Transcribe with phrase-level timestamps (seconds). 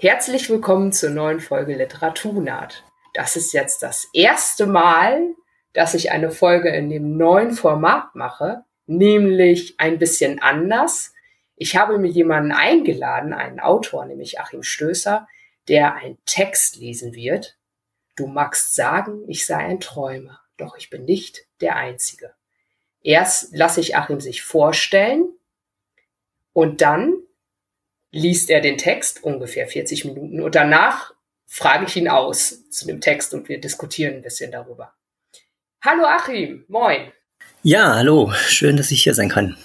[0.00, 2.84] Herzlich willkommen zur neuen Folge Literaturnaht.
[3.14, 5.34] Das ist jetzt das erste Mal,
[5.72, 11.14] dass ich eine Folge in dem neuen Format mache, nämlich ein bisschen anders.
[11.56, 15.26] Ich habe mir jemanden eingeladen, einen Autor, nämlich Achim Stößer,
[15.66, 17.58] der einen Text lesen wird.
[18.14, 22.34] Du magst sagen, ich sei ein Träumer, doch ich bin nicht der Einzige.
[23.02, 25.28] Erst lasse ich Achim sich vorstellen
[26.52, 27.16] und dann
[28.10, 31.12] liest er den Text, ungefähr 40 Minuten, und danach
[31.46, 34.94] frage ich ihn aus zu dem Text und wir diskutieren ein bisschen darüber.
[35.82, 37.12] Hallo Achim, moin.
[37.62, 39.56] Ja, hallo, schön, dass ich hier sein kann.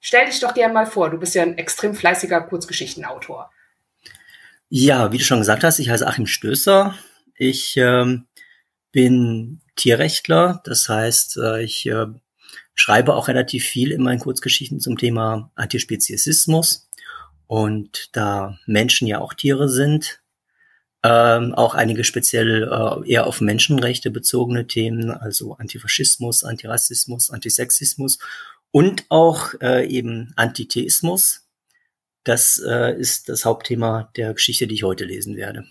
[0.00, 3.50] Stell dich doch gerne mal vor, du bist ja ein extrem fleißiger Kurzgeschichtenautor.
[4.68, 6.96] Ja, wie du schon gesagt hast, ich heiße Achim Stößer.
[7.34, 8.26] Ich ähm,
[8.92, 12.06] bin Tierrechtler, das heißt, äh, ich äh,
[12.74, 16.89] schreibe auch relativ viel in meinen Kurzgeschichten zum Thema Antispeziesismus.
[17.50, 20.22] Und da Menschen ja auch Tiere sind,
[21.02, 28.20] ähm, auch einige speziell äh, eher auf Menschenrechte bezogene Themen, also Antifaschismus, Antirassismus, Antisexismus
[28.70, 31.48] und auch äh, eben Antitheismus.
[32.22, 35.64] Das äh, ist das Hauptthema der Geschichte, die ich heute lesen werde.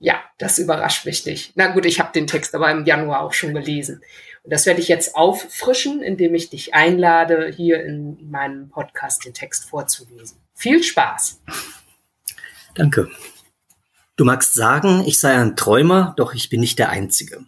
[0.00, 1.52] Ja, das überrascht mich nicht.
[1.54, 4.02] Na gut, ich habe den Text aber im Januar auch schon gelesen.
[4.42, 9.34] Und das werde ich jetzt auffrischen, indem ich dich einlade, hier in meinem Podcast den
[9.34, 10.38] Text vorzulesen.
[10.54, 11.40] Viel Spaß!
[12.74, 13.10] Danke.
[14.16, 17.44] Du magst sagen, ich sei ein Träumer, doch ich bin nicht der Einzige.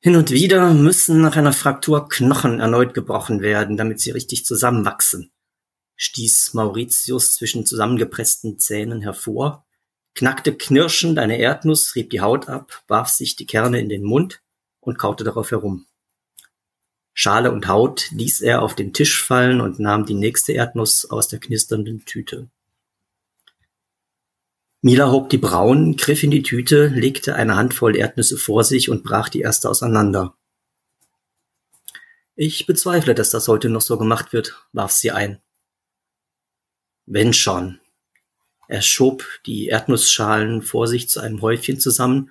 [0.00, 5.32] Hin und wieder müssen nach einer Fraktur Knochen erneut gebrochen werden, damit sie richtig zusammenwachsen,
[5.96, 9.63] stieß Mauritius zwischen zusammengepressten Zähnen hervor
[10.14, 14.42] knackte knirschend eine Erdnuss, rieb die Haut ab, warf sich die Kerne in den Mund
[14.80, 15.86] und kaute darauf herum.
[17.12, 21.28] Schale und Haut ließ er auf den Tisch fallen und nahm die nächste Erdnuss aus
[21.28, 22.48] der knisternden Tüte.
[24.82, 29.02] Mila hob die Brauen, griff in die Tüte, legte eine Handvoll Erdnüsse vor sich und
[29.02, 30.36] brach die erste auseinander.
[32.34, 35.40] Ich bezweifle, dass das heute noch so gemacht wird, warf sie ein.
[37.06, 37.80] Wenn schon,
[38.68, 42.30] er schob die Erdnussschalen vor sich zu einem Häufchen zusammen,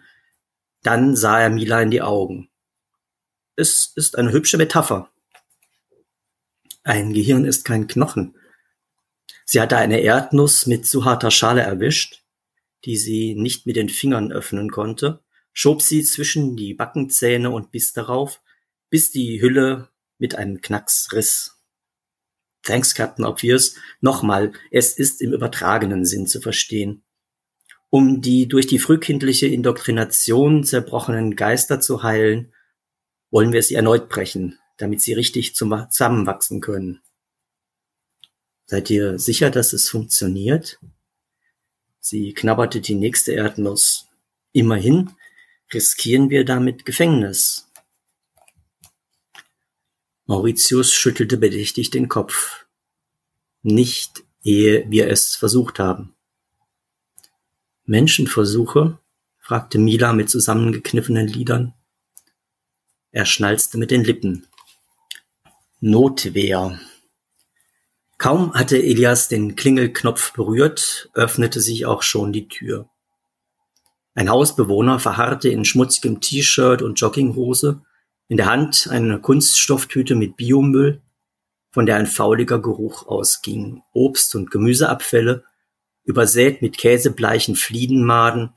[0.82, 2.50] dann sah er Mila in die Augen.
[3.56, 5.10] Es ist eine hübsche Metapher.
[6.84, 8.36] Ein Gehirn ist kein Knochen.
[9.46, 12.24] Sie hatte eine Erdnuss mit zu harter Schale erwischt,
[12.86, 15.24] die sie nicht mit den Fingern öffnen konnte,
[15.54, 18.42] schob sie zwischen die Backenzähne und biss darauf,
[18.90, 21.62] bis die Hülle mit einem Knacks riss.
[22.63, 23.75] Thanks, Captain Obvious.
[24.00, 27.03] Nochmal, es ist im übertragenen Sinn zu verstehen.
[27.90, 32.53] Um die durch die frühkindliche Indoktrination zerbrochenen Geister zu heilen,
[33.29, 37.02] wollen wir sie erneut brechen, damit sie richtig zusammenwachsen können.
[38.66, 40.79] Seid ihr sicher, dass es funktioniert?
[42.00, 44.07] Sie knabberte die nächste Erdnuss.
[44.53, 45.12] Immerhin
[45.73, 47.69] riskieren wir damit Gefängnis.
[50.25, 52.66] Mauritius schüttelte bedächtig den Kopf.
[53.61, 56.13] Nicht, ehe wir es versucht haben.
[57.85, 59.00] Menschenversuche?
[59.39, 61.73] fragte Mila mit zusammengekniffenen Lidern.
[63.11, 64.47] Er schnalzte mit den Lippen.
[65.81, 66.79] Notwehr.
[68.17, 72.90] Kaum hatte Elias den Klingelknopf berührt, öffnete sich auch schon die Tür.
[74.13, 77.81] Ein Hausbewohner verharrte in schmutzigem T-Shirt und Jogginghose
[78.34, 81.04] in der Hand eine Kunststofftüte mit Biomüll,
[81.70, 85.44] von der ein fauliger Geruch ausging, Obst- und Gemüseabfälle,
[86.04, 88.50] übersät mit käsebleichen Fliegenmaden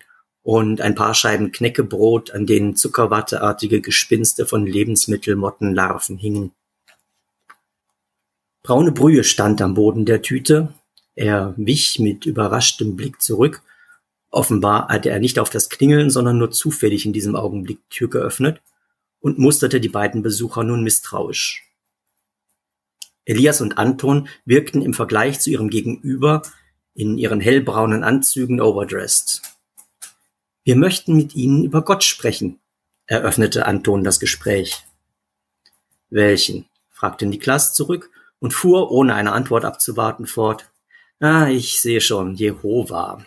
[0.43, 6.53] und ein paar Scheiben Knäckebrot, an denen zuckerwatteartige Gespinste von Lebensmittelmottenlarven hingen.
[8.63, 10.73] Braune Brühe stand am Boden der Tüte.
[11.17, 13.61] Er wich mit überraschtem Blick zurück.
[14.31, 18.09] Offenbar hatte er nicht auf das Klingeln, sondern nur zufällig in diesem Augenblick die Tür
[18.09, 18.63] geöffnet
[19.27, 21.65] und musterte die beiden Besucher nun misstrauisch.
[23.25, 26.43] Elias und Anton wirkten im Vergleich zu ihrem Gegenüber
[26.95, 29.43] in ihren hellbraunen Anzügen overdressed.
[30.63, 32.61] Wir möchten mit Ihnen über Gott sprechen,
[33.07, 34.85] eröffnete Anton das Gespräch.
[36.09, 36.67] Welchen?
[36.89, 40.71] fragte Niklas zurück und fuhr, ohne eine Antwort abzuwarten, fort.
[41.19, 43.27] Ah, ich sehe schon, Jehova.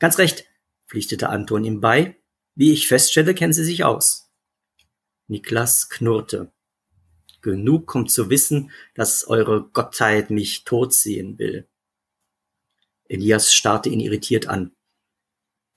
[0.00, 0.46] Ganz recht,
[0.88, 2.16] pflichtete Anton ihm bei.
[2.56, 4.23] Wie ich feststelle, kennen Sie sich aus.
[5.26, 6.52] Niklas knurrte.
[7.40, 11.68] Genug kommt zu wissen, dass eure Gottheit mich tot sehen will.
[13.08, 14.72] Elias starrte ihn irritiert an.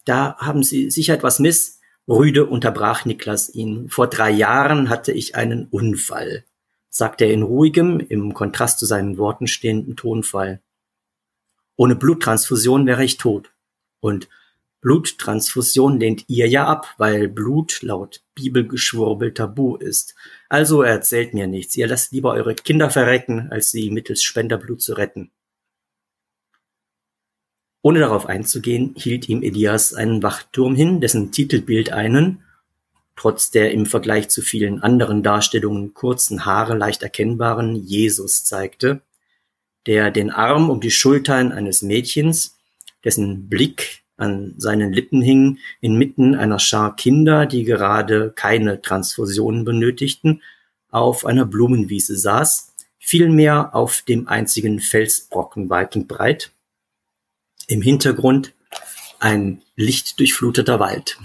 [0.06, 1.80] Da haben Sie sicher etwas miss.
[2.08, 3.90] Rüde unterbrach Niklas ihn.
[3.90, 6.46] Vor drei Jahren hatte ich einen Unfall.
[6.90, 10.62] sagt er in ruhigem, im Kontrast zu seinen Worten stehenden Tonfall.
[11.76, 13.52] Ohne Bluttransfusion wäre ich tot.
[14.00, 14.30] Und
[14.82, 20.16] Bluttransfusion lehnt ihr ja ab, weil Blut laut Bibelgeschwurbel tabu ist.
[20.50, 21.76] Also erzählt mir nichts.
[21.76, 25.32] Ihr lasst lieber eure Kinder verrecken, als sie mittels Spenderblut zu retten.
[27.82, 32.44] Ohne darauf einzugehen, hielt ihm Elias einen Wachturm hin, dessen Titelbild einen,
[33.16, 39.02] trotz der im Vergleich zu vielen anderen Darstellungen kurzen Haare leicht erkennbaren Jesus zeigte,
[39.86, 42.58] der den Arm um die Schultern eines Mädchens,
[43.04, 50.42] dessen Blick an seinen Lippen hing, inmitten einer Schar Kinder, die gerade keine Transfusionen benötigten,
[50.90, 56.52] auf einer Blumenwiese saß, vielmehr auf dem einzigen Felsbrocken weit und breit.
[57.68, 58.54] Im Hintergrund
[59.20, 61.18] ein lichtdurchfluteter Wald.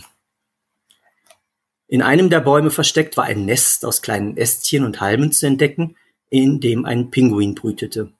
[1.89, 5.97] In einem der Bäume versteckt war ein Nest aus kleinen Ästchen und Halmen zu entdecken,
[6.31, 8.13] in dem ein Pinguin brütete.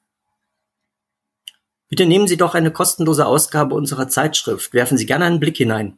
[1.89, 4.73] Bitte nehmen Sie doch eine kostenlose Ausgabe unserer Zeitschrift.
[4.73, 5.97] Werfen Sie gerne einen Blick hinein.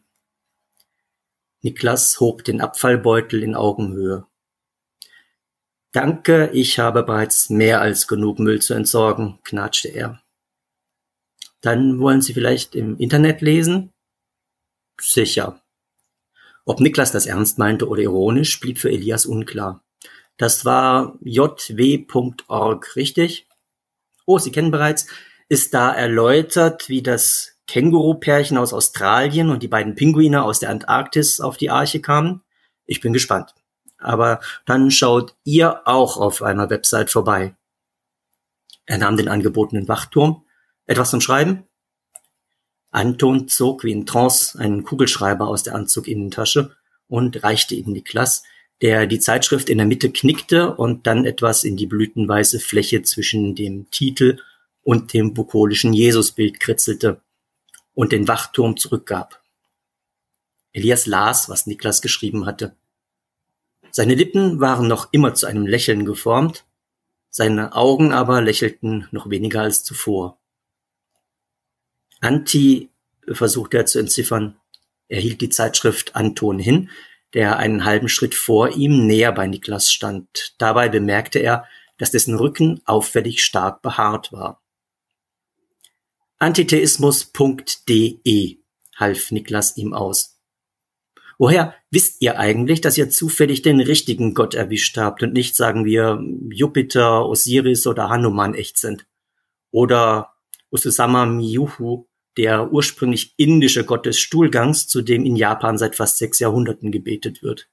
[1.62, 4.28] Niklas hob den Abfallbeutel in Augenhöhe.
[5.92, 10.22] Danke, ich habe bereits mehr als genug Müll zu entsorgen, knatschte er.
[11.62, 13.94] Dann wollen Sie vielleicht im Internet lesen?
[15.00, 15.62] Sicher.
[16.66, 19.84] Ob Niklas das ernst meinte oder ironisch, blieb für Elias unklar.
[20.38, 23.48] Das war jw.org, richtig?
[24.26, 25.08] Oh, Sie kennen bereits
[25.50, 31.39] ist da erläutert, wie das Känguru-Pärchen aus Australien und die beiden Pinguine aus der Antarktis
[31.39, 32.42] auf die Arche kamen.
[32.86, 33.53] Ich bin gespannt.
[33.97, 37.56] Aber dann schaut ihr auch auf einer Website vorbei.
[38.86, 40.44] Er nahm den angebotenen Wachturm.
[40.86, 41.63] Etwas zum Schreiben?
[42.91, 46.75] Anton zog wie in Trance einen Kugelschreiber aus der Anzuginnentasche
[47.07, 48.44] und reichte ihn Niklas,
[48.81, 53.56] der die Zeitschrift in der Mitte knickte und dann etwas in die blütenweiße Fläche zwischen
[53.56, 54.38] dem Titel
[54.86, 57.20] und dem bukolischen Jesusbild kritzelte
[57.96, 59.42] und den Wachturm zurückgab.
[60.74, 62.76] Elias las, was Niklas geschrieben hatte.
[63.92, 66.66] Seine Lippen waren noch immer zu einem Lächeln geformt,
[67.32, 70.38] seine Augen aber lächelten noch weniger als zuvor.
[72.22, 72.92] Anti
[73.28, 74.56] versuchte er zu entziffern.
[75.08, 76.92] Er hielt die Zeitschrift Anton hin,
[77.34, 80.54] der einen halben Schritt vor ihm näher bei Niklas stand.
[80.60, 81.66] Dabei bemerkte er,
[81.98, 84.62] dass dessen Rücken auffällig stark behaart war.
[86.40, 88.58] Antitheismus.de
[88.96, 90.40] half Niklas ihm aus.
[91.38, 95.86] Woher wisst ihr eigentlich, dass ihr zufällig den richtigen Gott erwischt habt und nicht, sagen
[95.86, 99.06] wir, Jupiter, Osiris oder Hanuman echt sind?
[99.72, 100.34] Oder
[100.72, 106.40] Ususama Miyuhu, der ursprünglich indische Gott des Stuhlgangs, zu dem in Japan seit fast sechs
[106.40, 107.70] Jahrhunderten gebetet wird.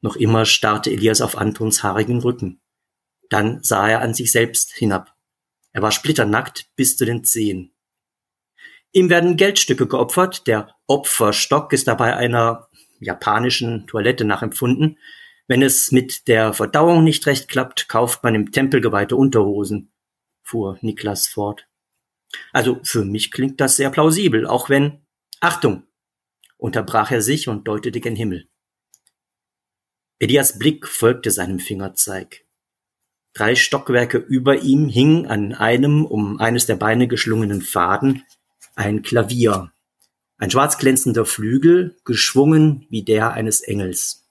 [0.00, 2.60] Noch immer starrte Elias auf Antons haarigen Rücken.
[3.28, 5.14] Dann sah er an sich selbst hinab.
[5.72, 7.72] Er war splitternackt bis zu den Zehen.
[8.92, 10.46] Ihm werden Geldstücke geopfert.
[10.46, 12.68] Der Opferstock ist dabei einer
[12.98, 14.98] japanischen Toilette nachempfunden.
[15.46, 19.92] Wenn es mit der Verdauung nicht recht klappt, kauft man im Tempel geweihte Unterhosen,
[20.42, 21.66] fuhr Niklas fort.
[22.52, 25.04] Also für mich klingt das sehr plausibel, auch wenn
[25.40, 25.84] Achtung,
[26.56, 28.48] unterbrach er sich und deutete gen Himmel.
[30.20, 32.44] Elias Blick folgte seinem Fingerzeig.
[33.32, 38.24] Drei Stockwerke über ihm hing an einem um eines der Beine geschlungenen Faden
[38.74, 39.72] ein Klavier,
[40.38, 44.26] ein schwarz glänzender Flügel, geschwungen wie der eines Engels.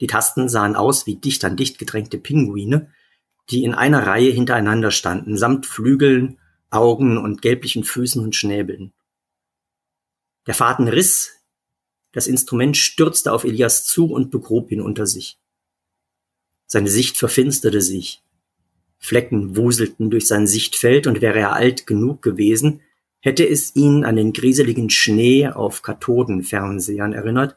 [0.00, 2.92] Die Tasten sahen aus wie dicht an dicht gedrängte Pinguine,
[3.50, 6.38] die in einer Reihe hintereinander standen, samt Flügeln,
[6.70, 8.92] Augen und gelblichen Füßen und Schnäbeln.
[10.46, 11.32] Der Faden riss,
[12.12, 15.38] das Instrument stürzte auf Elias zu und begrub ihn unter sich.
[16.68, 18.22] Seine Sicht verfinsterte sich.
[18.98, 22.82] Flecken wuselten durch sein Sichtfeld, und wäre er alt genug gewesen,
[23.20, 27.56] hätte es ihn an den grieseligen Schnee auf Kathodenfernsehern erinnert,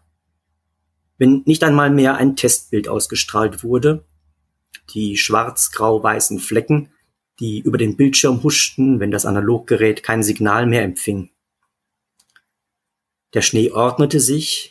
[1.17, 4.05] wenn nicht einmal mehr ein Testbild ausgestrahlt wurde,
[4.93, 6.89] die schwarz-grau-weißen Flecken,
[7.39, 11.29] die über den Bildschirm huschten, wenn das Analoggerät kein Signal mehr empfing.
[13.33, 14.70] Der Schnee ordnete sich,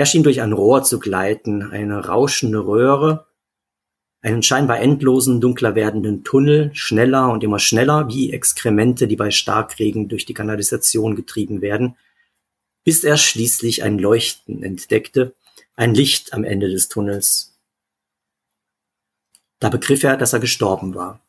[0.00, 3.26] er schien durch ein Rohr zu gleiten, eine rauschende Röhre,
[4.22, 10.08] einen scheinbar endlosen, dunkler werdenden Tunnel, schneller und immer schneller, wie Exkremente, die bei Starkregen
[10.08, 11.98] durch die Kanalisation getrieben werden,
[12.82, 15.34] bis er schließlich ein Leuchten entdeckte,
[15.76, 17.58] ein Licht am Ende des Tunnels.
[19.58, 21.20] Da begriff er, dass er gestorben war.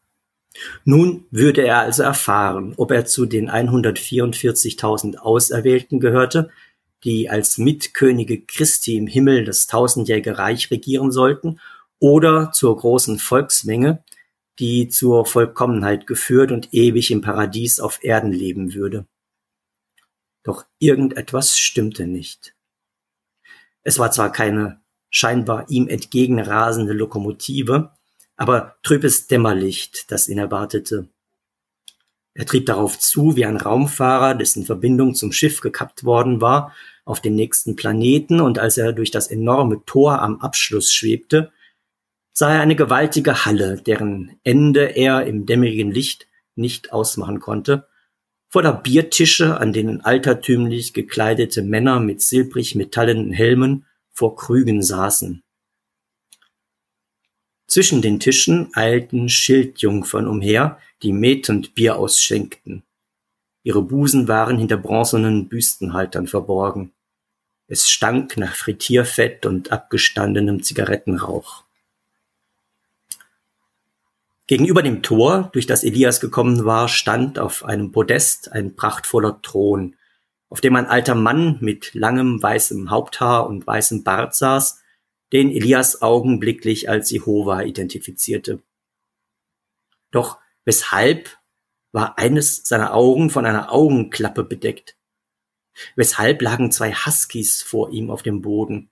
[0.86, 6.52] Nun würde er also erfahren, ob er zu den 144.000 Auserwählten gehörte,
[7.04, 11.60] die als Mitkönige Christi im Himmel das tausendjährige Reich regieren sollten,
[12.00, 14.04] oder zur großen Volksmenge,
[14.60, 19.06] die zur Vollkommenheit geführt und ewig im Paradies auf Erden leben würde.
[20.44, 22.56] Doch irgendetwas stimmte nicht.
[23.84, 24.82] Es war zwar keine
[25.12, 27.92] scheinbar ihm entgegenrasende Lokomotive,
[28.36, 31.10] aber trübes Dämmerlicht, das ihn erwartete.
[32.34, 36.74] Er trieb darauf zu wie ein Raumfahrer, dessen Verbindung zum Schiff gekappt worden war,
[37.06, 41.52] auf den nächsten Planeten, und als er durch das enorme Tor am Abschluss schwebte,
[42.34, 47.88] sah er eine gewaltige Halle, deren Ende er im dämmerigen Licht nicht ausmachen konnte,
[48.50, 55.42] voller Biertische, an denen altertümlich gekleidete Männer mit silbrig metallenen Helmen vor Krügen saßen.
[57.68, 62.84] Zwischen den Tischen eilten Schildjungfern umher, die metend Bier ausschenkten.
[63.64, 66.92] Ihre Busen waren hinter bronzenen Büstenhaltern verborgen.
[67.68, 71.64] Es stank nach Frittierfett und abgestandenem Zigarettenrauch.
[74.48, 79.96] Gegenüber dem Tor, durch das Elias gekommen war, stand auf einem Podest ein prachtvoller Thron,
[80.50, 84.82] auf dem ein alter Mann mit langem weißem Haupthaar und weißem Bart saß,
[85.32, 88.60] den Elias augenblicklich als Jehova identifizierte.
[90.12, 91.38] Doch weshalb
[91.92, 94.96] war eines seiner Augen von einer Augenklappe bedeckt?
[95.96, 98.90] Weshalb lagen zwei Huskies vor ihm auf dem Boden?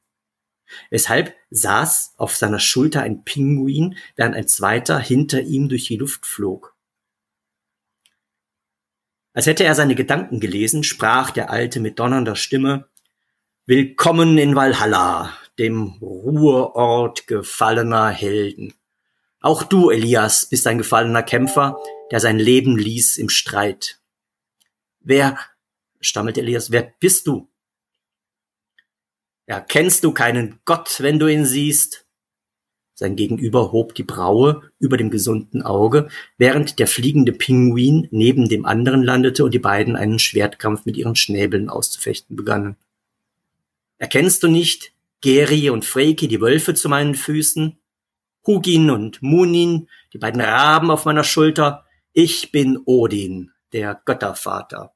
[0.90, 6.26] Weshalb saß auf seiner Schulter ein Pinguin, während ein zweiter hinter ihm durch die Luft
[6.26, 6.76] flog?
[9.34, 12.88] Als hätte er seine Gedanken gelesen, sprach der Alte mit donnernder Stimme
[13.66, 18.74] Willkommen in Valhalla, dem Ruheort gefallener Helden.
[19.42, 21.78] Auch du, Elias, bist ein gefallener Kämpfer,
[22.12, 24.00] der sein Leben ließ im Streit.
[25.00, 25.38] Wer,
[26.02, 27.50] stammelte Elias, wer bist du?
[29.46, 32.06] Erkennst du keinen Gott, wenn du ihn siehst?
[32.94, 38.66] Sein Gegenüber hob die Braue über dem gesunden Auge, während der fliegende Pinguin neben dem
[38.66, 42.76] anderen landete und die beiden einen Schwertkampf mit ihren Schnäbeln auszufechten begannen.
[43.98, 47.78] Erkennst du nicht Geri und Freki, die Wölfe zu meinen Füßen?
[48.46, 51.86] Hugin und Munin, die beiden Raben auf meiner Schulter?
[52.22, 54.94] Ich bin Odin, der Göttervater.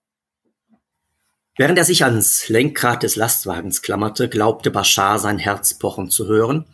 [1.55, 6.65] Während er sich ans Lenkrad des Lastwagens klammerte, glaubte Bashar sein Herz pochen zu hören.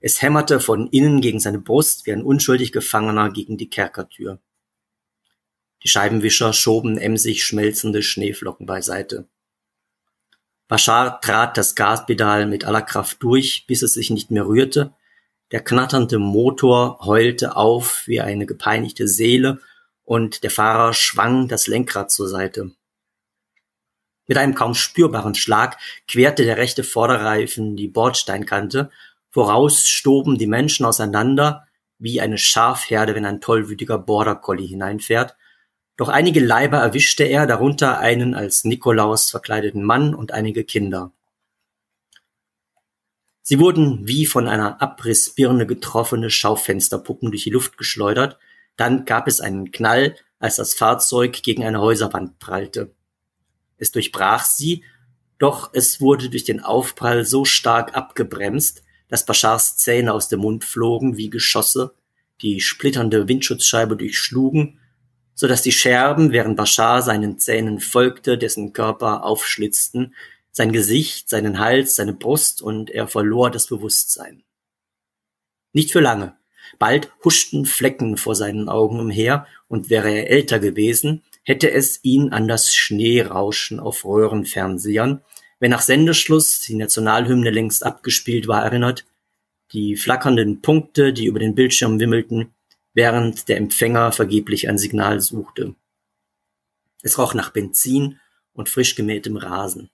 [0.00, 4.38] Es hämmerte von innen gegen seine Brust wie ein unschuldig Gefangener gegen die Kerkertür.
[5.82, 9.26] Die Scheibenwischer schoben emsig schmelzende Schneeflocken beiseite.
[10.68, 14.92] Bashar trat das Gaspedal mit aller Kraft durch, bis es sich nicht mehr rührte.
[15.52, 19.58] Der knatternde Motor heulte auf wie eine gepeinigte Seele
[20.06, 22.70] und der Fahrer schwang das Lenkrad zur Seite.
[24.26, 25.76] Mit einem kaum spürbaren Schlag
[26.08, 28.90] querte der rechte Vorderreifen die Bordsteinkante,
[29.30, 31.66] voraus stoben die Menschen auseinander,
[31.98, 35.36] wie eine Schafherde, wenn ein tollwütiger Border Collie hineinfährt,
[35.96, 41.10] doch einige Leiber erwischte er, darunter einen als Nikolaus verkleideten Mann und einige Kinder.
[43.42, 48.38] Sie wurden wie von einer Abrissbirne getroffene Schaufensterpuppen durch die Luft geschleudert,
[48.76, 52.94] dann gab es einen Knall, als das Fahrzeug gegen eine Häuserwand prallte.
[53.78, 54.84] Es durchbrach sie,
[55.38, 60.64] doch es wurde durch den Aufprall so stark abgebremst, dass Bashars Zähne aus dem Mund
[60.64, 61.94] flogen wie Geschosse,
[62.42, 64.80] die splitternde Windschutzscheibe durchschlugen,
[65.34, 70.14] so dass die Scherben, während Bashar seinen Zähnen folgte, dessen Körper aufschlitzten,
[70.50, 74.42] sein Gesicht, seinen Hals, seine Brust und er verlor das Bewusstsein.
[75.74, 76.34] Nicht für lange.
[76.78, 82.32] Bald huschten Flecken vor seinen Augen umher, und wäre er älter gewesen, hätte es ihn
[82.32, 85.22] an das Schneerauschen auf Röhrenfernsehern,
[85.58, 89.06] wenn nach Sendeschluss die Nationalhymne längst abgespielt war, erinnert,
[89.72, 92.54] die flackernden Punkte, die über den Bildschirm wimmelten,
[92.94, 95.74] während der Empfänger vergeblich ein Signal suchte.
[97.02, 98.20] Es roch nach Benzin
[98.52, 99.90] und frisch gemähtem Rasen.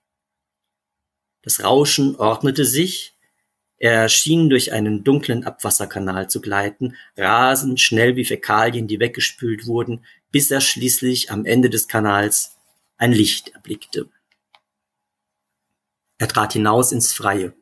[1.41, 3.12] Das Rauschen ordnete sich,
[3.77, 10.05] er schien durch einen dunklen Abwasserkanal zu gleiten, rasend schnell wie Fäkalien, die weggespült wurden,
[10.31, 12.55] bis er schließlich am Ende des Kanals
[12.97, 14.09] ein Licht erblickte.
[16.17, 17.53] Er trat hinaus ins Freie.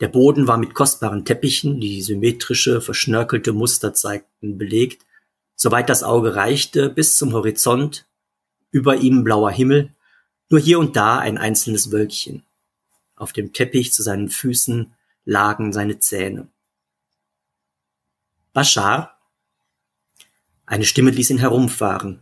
[0.00, 5.04] Der Boden war mit kostbaren Teppichen, die symmetrische, verschnörkelte Muster zeigten, belegt,
[5.54, 8.06] soweit das Auge reichte, bis zum Horizont,
[8.70, 9.94] über ihm blauer Himmel,
[10.48, 12.42] nur hier und da ein einzelnes Wölkchen.
[13.22, 16.48] Auf dem Teppich zu seinen Füßen lagen seine Zähne.
[18.52, 19.16] Bashar?
[20.66, 22.20] Eine Stimme ließ ihn herumfahren.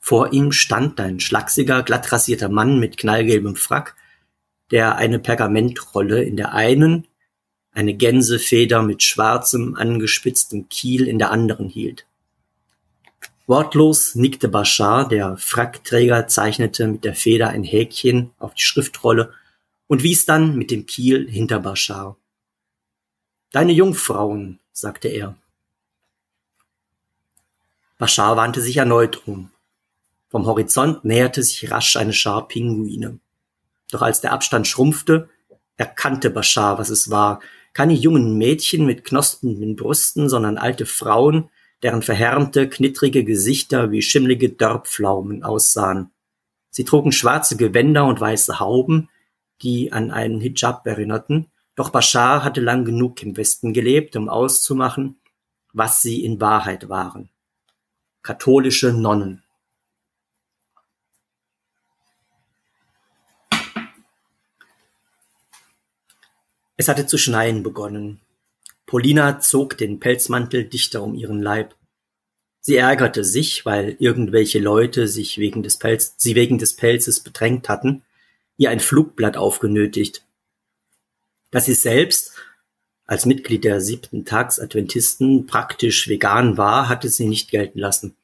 [0.00, 3.94] Vor ihm stand ein schlachsiger, glattrasierter Mann mit knallgelbem Frack,
[4.72, 7.06] der eine Pergamentrolle in der einen,
[7.70, 12.06] eine Gänsefeder mit schwarzem, angespitztem Kiel in der anderen hielt.
[13.46, 19.32] Wortlos nickte Bashar, der Frackträger zeichnete mit der Feder ein Häkchen auf die Schriftrolle
[19.86, 22.16] und wies dann mit dem Kiel hinter Bashar.
[23.52, 25.36] Deine Jungfrauen, sagte er.
[27.98, 29.50] Bashar wandte sich erneut um.
[30.28, 33.20] Vom Horizont näherte sich rasch eine Schar Pinguine.
[33.90, 35.28] Doch als der Abstand schrumpfte,
[35.76, 37.40] erkannte Bashar, was es war.
[37.72, 41.50] Keine jungen Mädchen mit knospenden Brüsten, sondern alte Frauen,
[41.82, 46.10] deren verhärmte, knittrige Gesichter wie schimmlige Dörrpflaumen aussahen.
[46.70, 49.08] Sie trugen schwarze Gewänder und weiße Hauben,
[49.62, 55.16] die an einen Hijab erinnerten, doch Bashar hatte lang genug im Westen gelebt, um auszumachen,
[55.72, 57.30] was sie in Wahrheit waren.
[58.22, 59.42] Katholische Nonnen.
[66.76, 68.20] Es hatte zu schneien begonnen.
[68.86, 71.74] Polina zog den Pelzmantel dichter um ihren Leib.
[72.60, 77.68] Sie ärgerte sich, weil irgendwelche Leute sich wegen des Pelz, sie wegen des Pelzes bedrängt
[77.68, 78.02] hatten,
[78.56, 80.24] ihr ein Flugblatt aufgenötigt.
[81.50, 82.32] Dass sie selbst
[83.06, 88.16] als Mitglied der siebten Tags-Adventisten praktisch vegan war, hatte sie nicht gelten lassen.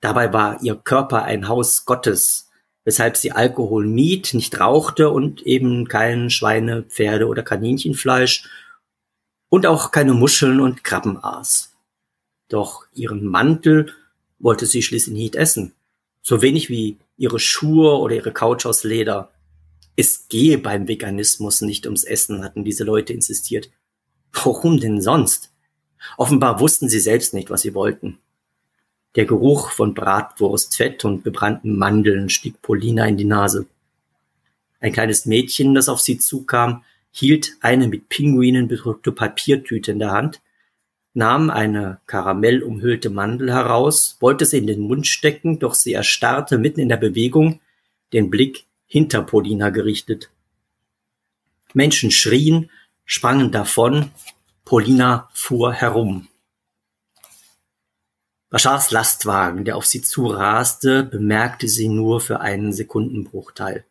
[0.00, 2.50] Dabei war ihr Körper ein Haus Gottes,
[2.84, 8.48] weshalb sie Alkohol mied, nicht rauchte und eben kein Schweine, Pferde oder Kaninchenfleisch
[9.48, 11.74] und auch keine Muscheln und Krabben aß.
[12.48, 13.92] Doch ihren Mantel
[14.38, 15.74] wollte sie schließlich nicht essen,
[16.22, 19.30] so wenig wie ihre Schuhe oder ihre Couch aus Leder.
[19.96, 23.70] Es gehe beim Veganismus nicht ums Essen, hatten diese Leute insistiert.
[24.32, 25.52] Warum denn sonst?
[26.16, 28.18] Offenbar wussten sie selbst nicht, was sie wollten.
[29.16, 33.66] Der Geruch von Bratwurst, Fett und gebrannten Mandeln stieg Polina in die Nase.
[34.80, 40.12] Ein kleines Mädchen, das auf sie zukam, hielt eine mit Pinguinen bedruckte Papiertüte in der
[40.12, 40.40] Hand,
[41.18, 46.78] nahm eine karamellumhüllte Mandel heraus, wollte sie in den Mund stecken, doch sie erstarrte mitten
[46.78, 47.60] in der Bewegung,
[48.12, 50.30] den Blick hinter Polina gerichtet.
[51.74, 52.70] Menschen schrien,
[53.04, 54.12] sprangen davon,
[54.64, 56.28] Polina fuhr herum.
[58.48, 63.84] Bashars Lastwagen, der auf sie zuraste, bemerkte sie nur für einen Sekundenbruchteil.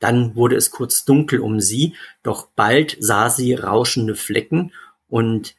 [0.00, 4.72] Dann wurde es kurz dunkel um sie, doch bald sah sie rauschende Flecken
[5.08, 5.56] und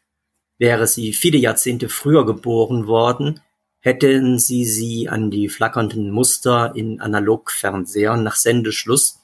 [0.59, 3.41] wäre sie viele Jahrzehnte früher geboren worden,
[3.79, 9.19] hätten sie sie an die flackernden Muster in Analogfernsehern nach Sendeschluss,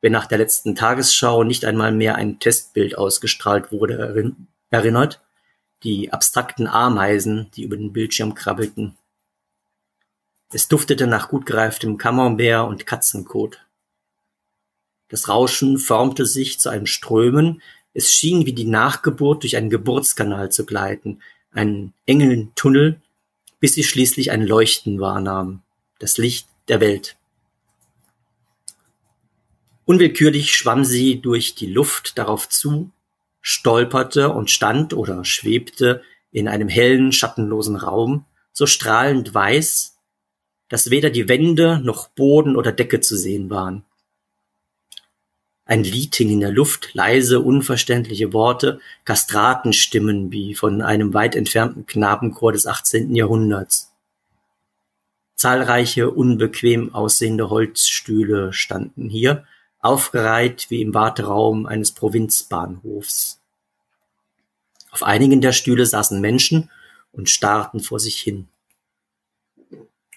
[0.00, 4.36] wenn nach der letzten Tagesschau nicht einmal mehr ein Testbild ausgestrahlt wurde,
[4.70, 5.20] erinnert,
[5.82, 8.96] die abstrakten Ameisen, die über den Bildschirm krabbelten.
[10.50, 13.66] Es duftete nach gut gereiftem Camembert und Katzenkot.
[15.08, 17.60] Das Rauschen formte sich zu einem Strömen,
[17.98, 23.02] es schien wie die Nachgeburt durch einen Geburtskanal zu gleiten, einen engen Tunnel,
[23.58, 25.62] bis sie schließlich ein Leuchten wahrnahm,
[25.98, 27.16] das Licht der Welt.
[29.84, 32.90] Unwillkürlich schwamm sie durch die Luft darauf zu,
[33.40, 39.96] stolperte und stand oder schwebte in einem hellen, schattenlosen Raum, so strahlend weiß,
[40.68, 43.84] dass weder die Wände noch Boden oder Decke zu sehen waren.
[45.68, 51.84] Ein Lied hing in der Luft, leise, unverständliche Worte, Kastratenstimmen wie von einem weit entfernten
[51.84, 53.14] Knabenchor des 18.
[53.14, 53.92] Jahrhunderts.
[55.36, 59.44] Zahlreiche unbequem aussehende Holzstühle standen hier,
[59.80, 63.38] aufgereiht wie im Warteraum eines Provinzbahnhofs.
[64.90, 66.70] Auf einigen der Stühle saßen Menschen
[67.12, 68.48] und starrten vor sich hin.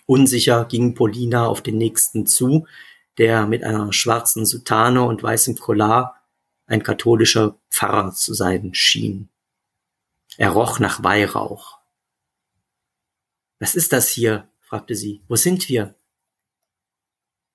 [0.05, 2.67] Unsicher ging Polina auf den nächsten zu,
[3.17, 6.21] der mit einer schwarzen Soutane und weißem Collar
[6.65, 9.29] ein katholischer Pfarrer zu sein schien.
[10.37, 11.79] Er roch nach Weihrauch.
[13.59, 14.47] Was ist das hier?
[14.61, 15.21] fragte sie.
[15.27, 15.95] Wo sind wir?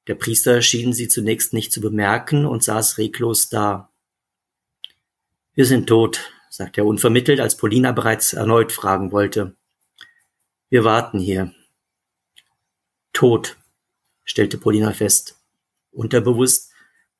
[0.07, 3.90] Der Priester schien sie zunächst nicht zu bemerken und saß reglos da.
[5.55, 9.57] Wir sind tot, sagte er unvermittelt, als Polina bereits erneut fragen wollte.
[10.69, 11.55] Wir warten hier.
[13.12, 13.57] Tot,
[14.25, 15.36] stellte Polina fest.
[15.97, 16.71] Unterbewusst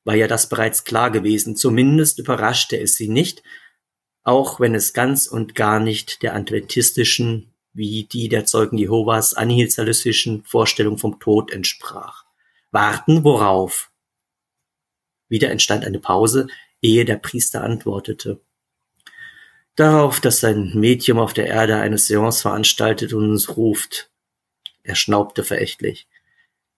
[0.03, 3.43] war ja das bereits klar gewesen, zumindest überraschte es sie nicht,
[4.23, 10.43] auch wenn es ganz und gar nicht der adventistischen wie die der Zeugen Jehovas anihilsalistischen
[10.43, 12.25] Vorstellung vom Tod entsprach.
[12.71, 13.91] Warten worauf?
[15.29, 16.47] Wieder entstand eine Pause,
[16.81, 18.41] ehe der Priester antwortete.
[19.75, 24.09] Darauf, dass sein Medium auf der Erde eine Seance veranstaltet und uns ruft.
[24.81, 26.07] Er schnaubte verächtlich.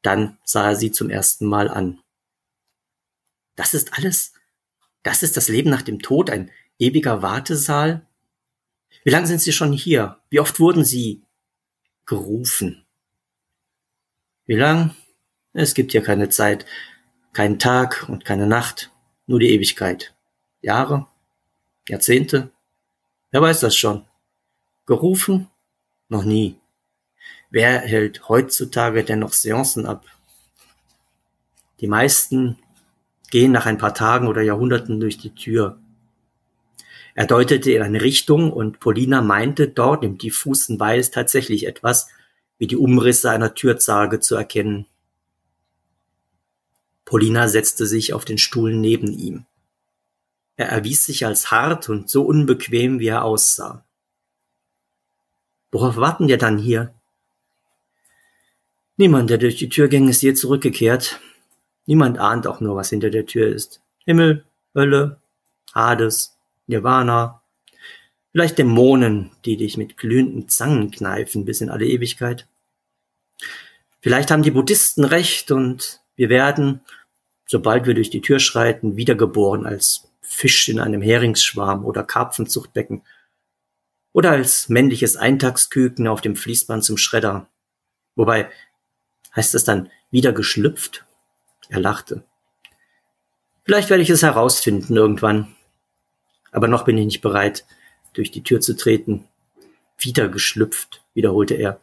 [0.02, 2.02] Dann sah er sie zum ersten Mal an.
[3.56, 4.34] Das ist alles?
[5.04, 8.06] Das ist das Leben nach dem Tod, ein ewiger Wartesaal?
[9.04, 10.20] Wie lange sind Sie schon hier?
[10.30, 11.24] Wie oft wurden Sie
[12.06, 12.86] gerufen?
[14.46, 14.96] Wie lang?
[15.54, 16.66] Es gibt hier keine Zeit,
[17.34, 18.92] keinen Tag und keine Nacht,
[19.28, 20.16] nur die Ewigkeit.
[20.62, 21.08] Jahre?
[21.88, 22.52] Jahrzehnte?
[23.32, 24.06] Wer weiß das schon?
[24.86, 25.50] Gerufen?
[26.08, 26.59] Noch nie.
[27.50, 30.06] Wer hält heutzutage denn noch Seancen ab?
[31.80, 32.60] Die meisten
[33.32, 35.80] gehen nach ein paar Tagen oder Jahrhunderten durch die Tür.
[37.16, 42.08] Er deutete in eine Richtung und Polina meinte, dort im diffusen Weiß tatsächlich etwas,
[42.60, 44.86] wie die Umrisse einer Türzarge zu erkennen.
[47.06, 49.46] Polina setzte sich auf den Stuhl neben ihm.
[50.56, 53.84] Er erwies sich als hart und so unbequem, wie er aussah.
[55.72, 56.94] Worauf warten wir dann hier?
[59.00, 61.22] Niemand, der durch die Tür ging, ist je zurückgekehrt.
[61.86, 63.82] Niemand ahnt auch nur, was hinter der Tür ist.
[64.04, 64.44] Himmel,
[64.76, 65.22] Hölle,
[65.74, 67.42] Hades, Nirvana,
[68.34, 72.46] vielleicht Dämonen, die dich mit glühenden Zangen kneifen bis in alle Ewigkeit.
[74.02, 76.82] Vielleicht haben die Buddhisten recht und wir werden,
[77.46, 83.04] sobald wir durch die Tür schreiten, wiedergeboren als Fisch in einem Heringsschwarm oder Karpfenzuchtbecken
[84.12, 87.48] oder als männliches Eintagsküken auf dem Fließband zum Schredder.
[88.18, 88.50] Wobei,
[89.36, 91.06] heißt es dann wieder geschlüpft?
[91.70, 92.24] Er lachte.
[93.64, 95.56] Vielleicht werde ich es herausfinden irgendwann.
[96.52, 97.66] Aber noch bin ich nicht bereit,
[98.14, 99.28] durch die Tür zu treten.
[99.98, 101.80] Wieder geschlüpft, wiederholte er.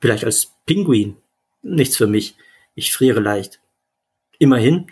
[0.00, 1.16] Vielleicht als Pinguin.
[1.62, 2.36] Nichts für mich.
[2.74, 3.60] Ich friere leicht.
[4.38, 4.86] Immerhin,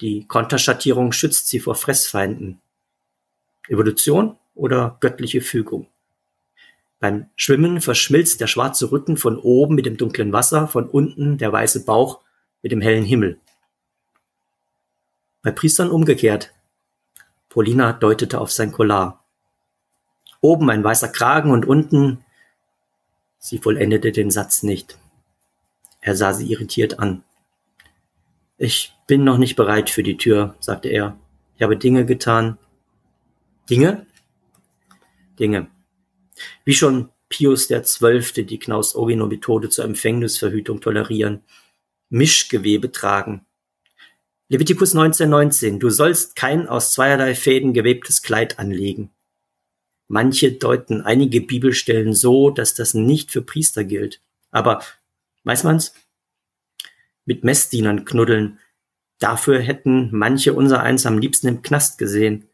[0.00, 2.60] die Konterschattierung schützt sie vor Fressfeinden.
[3.68, 5.88] Evolution oder göttliche Fügung?
[7.00, 11.52] Beim Schwimmen verschmilzt der schwarze Rücken von oben mit dem dunklen Wasser, von unten der
[11.52, 12.20] weiße Bauch
[12.62, 13.40] mit dem hellen Himmel.
[15.42, 16.52] Bei Priestern umgekehrt.
[17.48, 19.24] Polina deutete auf sein Collar.
[20.40, 22.24] Oben ein weißer Kragen und unten
[23.42, 24.98] Sie vollendete den Satz nicht.
[26.02, 27.24] Er sah sie irritiert an.
[28.58, 31.18] Ich bin noch nicht bereit für die Tür, sagte er.
[31.56, 32.58] Ich habe Dinge getan.
[33.68, 34.06] Dinge?
[35.38, 35.68] Dinge.
[36.64, 41.44] Wie schon Pius Zwölfte die Knaus-Ogino-Methode zur Empfängnisverhütung tolerieren.
[42.10, 43.46] Mischgewebe tragen.
[44.48, 45.78] Levitikus 19,19.
[45.78, 49.10] Du sollst kein aus zweierlei Fäden gewebtes Kleid anlegen.
[50.08, 54.20] Manche deuten einige Bibelstellen so, dass das nicht für Priester gilt.
[54.50, 54.82] Aber
[55.44, 55.94] weiß man's?
[57.24, 58.58] Mit Messdienern knuddeln.
[59.20, 62.48] Dafür hätten manche unser eins am liebsten im Knast gesehen.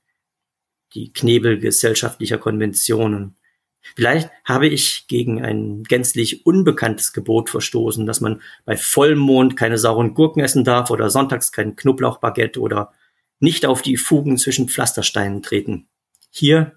[0.92, 3.36] Die Knebel gesellschaftlicher Konventionen.
[3.94, 10.14] Vielleicht habe ich gegen ein gänzlich unbekanntes Gebot verstoßen, dass man bei Vollmond keine sauren
[10.14, 12.92] Gurken essen darf oder sonntags kein Knoblauchbaguette oder
[13.38, 15.88] nicht auf die Fugen zwischen Pflastersteinen treten.
[16.30, 16.72] Hier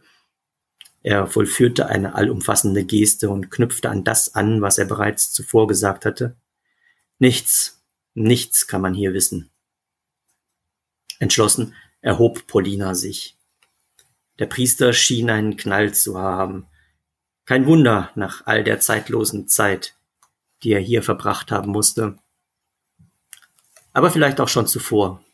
[1.02, 6.06] er vollführte eine allumfassende Geste und knüpfte an das an, was er bereits zuvor gesagt
[6.06, 6.36] hatte.
[7.20, 7.82] Nichts,
[8.14, 9.50] nichts kann man hier wissen.
[11.20, 13.38] Entschlossen erhob Paulina sich.
[14.40, 16.68] Der Priester schien einen Knall zu haben.
[17.50, 19.96] Kein Wunder nach all der zeitlosen Zeit,
[20.62, 22.20] die er hier verbracht haben musste.
[23.92, 25.26] Aber vielleicht auch schon zuvor.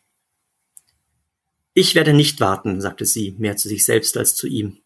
[1.73, 4.77] Ich werde nicht warten, sagte sie, mehr zu sich selbst als zu ihm.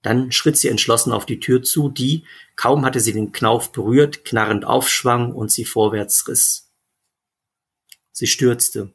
[0.00, 2.24] Dann schritt sie entschlossen auf die Tür zu, die,
[2.56, 6.72] kaum hatte sie den Knauf berührt, knarrend aufschwang und sie vorwärts riss.
[8.12, 8.94] Sie stürzte,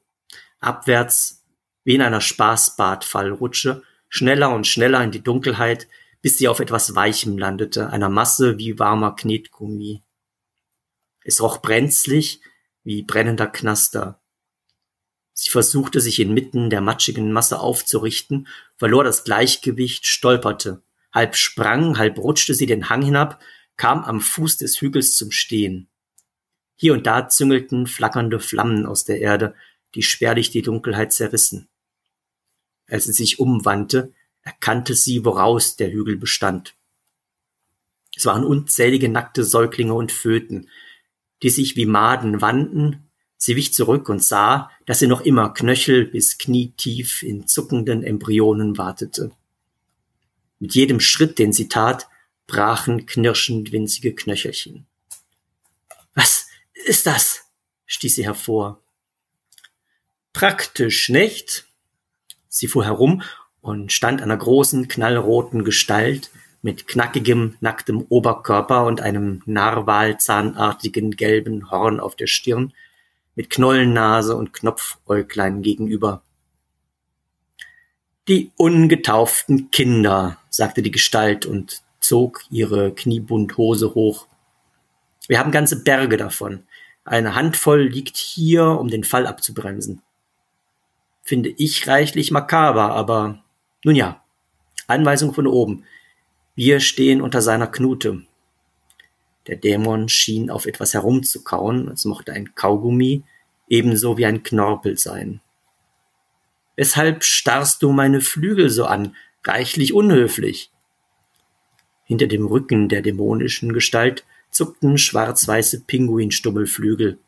[0.61, 1.45] abwärts,
[1.83, 5.87] wie in einer Spaßbadfallrutsche, schneller und schneller in die Dunkelheit,
[6.21, 10.01] bis sie auf etwas Weichem landete, einer Masse wie warmer Knetgummi.
[11.23, 12.41] Es roch brenzlig
[12.83, 14.21] wie brennender Knaster.
[15.33, 22.17] Sie versuchte sich inmitten der matschigen Masse aufzurichten, verlor das Gleichgewicht, stolperte halb sprang, halb
[22.17, 23.41] rutschte sie den Hang hinab,
[23.77, 25.87] kam am Fuß des Hügels zum Stehen.
[26.75, 29.55] Hier und da züngelten flackernde Flammen aus der Erde,
[29.95, 31.67] die spärlich die Dunkelheit zerrissen.
[32.87, 34.13] Als sie sich umwandte,
[34.49, 36.73] erkannte sie, woraus der Hügel bestand.
[38.15, 40.69] Es waren unzählige nackte Säuglinge und Föten,
[41.43, 46.05] die sich wie Maden wanden, sie wich zurück und sah, dass sie noch immer knöchel
[46.05, 49.31] bis knietief in zuckenden Embryonen wartete.
[50.57, 52.09] Mit jedem Schritt, den sie tat,
[52.47, 54.87] brachen knirschend winzige Knöchelchen.
[56.15, 57.43] Was ist das?
[57.85, 58.83] stieß sie hervor.
[60.33, 61.65] Praktisch, nicht?
[62.49, 63.21] Sie fuhr herum
[63.61, 71.99] und stand einer großen, knallroten Gestalt mit knackigem, nacktem Oberkörper und einem narwalzahnartigen gelben Horn
[71.99, 72.73] auf der Stirn,
[73.35, 76.21] mit Knollennase und Knopfäuglein gegenüber.
[78.27, 84.27] Die ungetauften Kinder, sagte die Gestalt und zog ihre Kniebundhose hoch.
[85.27, 86.63] Wir haben ganze Berge davon.
[87.05, 90.01] Eine Handvoll liegt hier, um den Fall abzubremsen.
[91.23, 93.43] Finde ich reichlich makaber, aber
[93.83, 94.23] nun ja.
[94.87, 95.85] Anweisung von oben.
[96.55, 98.23] Wir stehen unter seiner Knute.
[99.47, 103.23] Der Dämon schien auf etwas herumzukauen, als mochte ein Kaugummi
[103.69, 105.41] ebenso wie ein Knorpel sein.
[106.75, 109.15] Weshalb starrst du meine Flügel so an?
[109.43, 110.71] Reichlich unhöflich.
[112.03, 117.19] Hinter dem Rücken der dämonischen Gestalt zuckten schwarz-weiße Pinguinstummelflügel.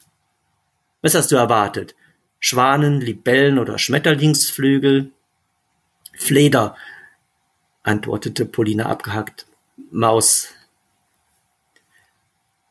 [1.01, 1.95] Was hast du erwartet?
[2.39, 5.11] Schwanen, Libellen oder Schmetterlingsflügel?
[6.21, 6.75] Fleder,
[7.81, 9.47] antwortete Polina abgehackt.
[9.89, 10.49] Maus.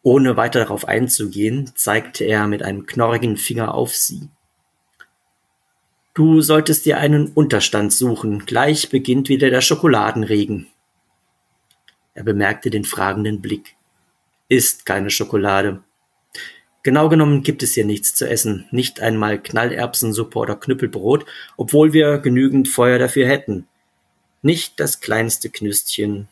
[0.02, 4.28] Ohne weiter darauf einzugehen, zeigte er mit einem knorrigen Finger auf sie.
[6.14, 8.46] Du solltest dir einen Unterstand suchen.
[8.46, 10.68] Gleich beginnt wieder der Schokoladenregen.
[12.14, 13.74] Er bemerkte den fragenden Blick.
[14.48, 15.82] Ist keine Schokolade.
[16.82, 22.18] Genau genommen gibt es hier nichts zu essen, nicht einmal Knallerbsensuppe oder Knüppelbrot, obwohl wir
[22.18, 23.66] genügend Feuer dafür hätten.
[24.40, 26.28] Nicht das kleinste Knüstchen.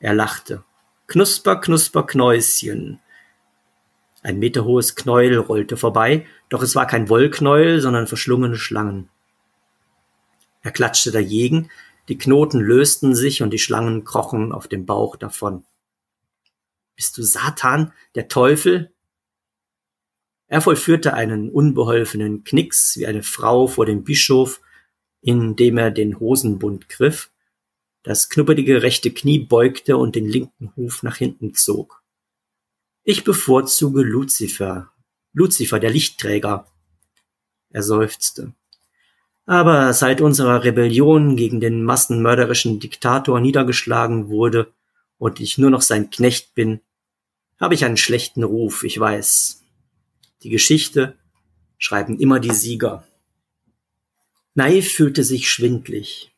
[0.00, 0.64] Er lachte.
[1.06, 3.00] Knusper, knusper, Knäuschen.
[4.22, 9.10] Ein meterhohes Knäuel rollte vorbei, doch es war kein Wollknäuel, sondern verschlungene Schlangen.
[10.62, 11.68] Er klatschte dagegen,
[12.08, 15.64] die Knoten lösten sich und die Schlangen krochen auf dem Bauch davon.
[16.96, 18.92] Bist du Satan, der Teufel?
[20.46, 24.60] Er vollführte einen unbeholfenen Knicks wie eine Frau vor dem Bischof,
[25.20, 27.30] indem er den Hosenbund griff,
[28.02, 32.02] das knupperige rechte Knie beugte und den linken Huf nach hinten zog.
[33.02, 34.92] Ich bevorzuge Luzifer,
[35.32, 36.66] Luzifer, der Lichtträger.
[37.70, 38.52] Er seufzte.
[39.46, 44.72] Aber seit unserer Rebellion gegen den massenmörderischen Diktator niedergeschlagen wurde
[45.24, 46.80] und ich nur noch sein Knecht bin,
[47.58, 49.62] habe ich einen schlechten Ruf, ich weiß.
[50.42, 51.16] Die Geschichte
[51.78, 53.06] schreiben immer die Sieger.
[54.52, 56.30] Naiv fühlte sich schwindlig.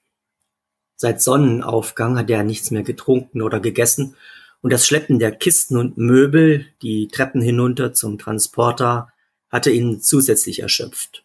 [0.94, 4.14] Seit Sonnenaufgang hatte er nichts mehr getrunken oder gegessen
[4.60, 9.12] und das Schleppen der Kisten und Möbel, die Treppen hinunter zum Transporter,
[9.50, 11.24] hatte ihn zusätzlich erschöpft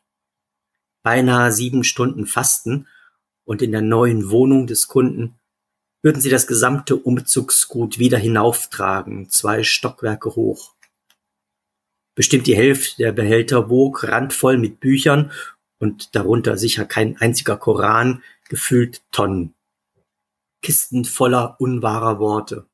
[1.03, 2.87] beinahe sieben Stunden Fasten
[3.43, 5.35] und in der neuen Wohnung des Kunden
[6.01, 10.73] würden sie das gesamte Umzugsgut wieder hinauftragen, zwei Stockwerke hoch.
[12.15, 15.31] Bestimmt die Hälfte der Behälter wog randvoll mit Büchern
[15.79, 19.53] und darunter sicher kein einziger Koran, gefüllt Tonnen.
[20.61, 22.67] Kisten voller unwahrer Worte.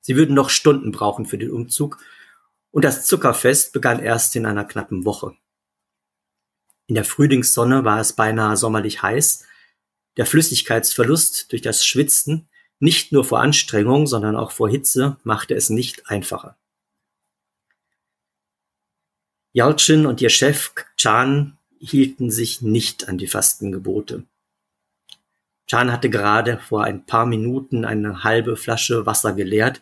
[0.00, 1.98] Sie würden noch Stunden brauchen für den Umzug
[2.70, 5.36] und das Zuckerfest begann erst in einer knappen Woche.
[6.86, 9.44] In der Frühlingssonne war es beinahe sommerlich heiß.
[10.16, 12.48] Der Flüssigkeitsverlust durch das Schwitzen,
[12.78, 16.56] nicht nur vor Anstrengung, sondern auch vor Hitze, machte es nicht einfacher.
[19.52, 24.24] Yalchin und ihr Chef Chan hielten sich nicht an die Fastengebote.
[25.66, 29.80] Chan hatte gerade vor ein paar Minuten eine halbe Flasche Wasser geleert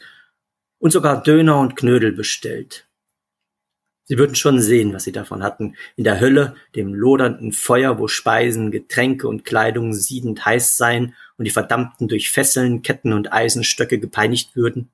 [0.78, 2.86] und sogar Döner und Knödel bestellt.
[4.06, 5.76] Sie würden schon sehen, was sie davon hatten.
[5.96, 11.46] In der Hölle, dem lodernden Feuer, wo Speisen, Getränke und Kleidung siedend heiß seien und
[11.46, 14.90] die Verdammten durch Fesseln, Ketten und Eisenstöcke gepeinigt würden.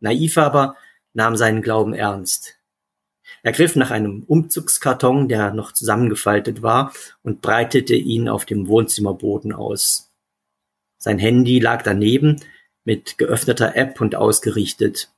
[0.00, 0.76] Naiv aber
[1.12, 2.56] nahm seinen Glauben ernst.
[3.42, 6.92] Er griff nach einem Umzugskarton, der noch zusammengefaltet war,
[7.22, 10.10] und breitete ihn auf dem Wohnzimmerboden aus.
[10.98, 12.42] Sein Handy lag daneben,
[12.84, 15.10] mit geöffneter App und ausgerichtet.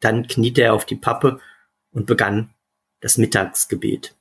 [0.00, 1.40] Dann kniete er auf die Pappe
[1.92, 2.50] und begann
[3.00, 4.14] das Mittagsgebet.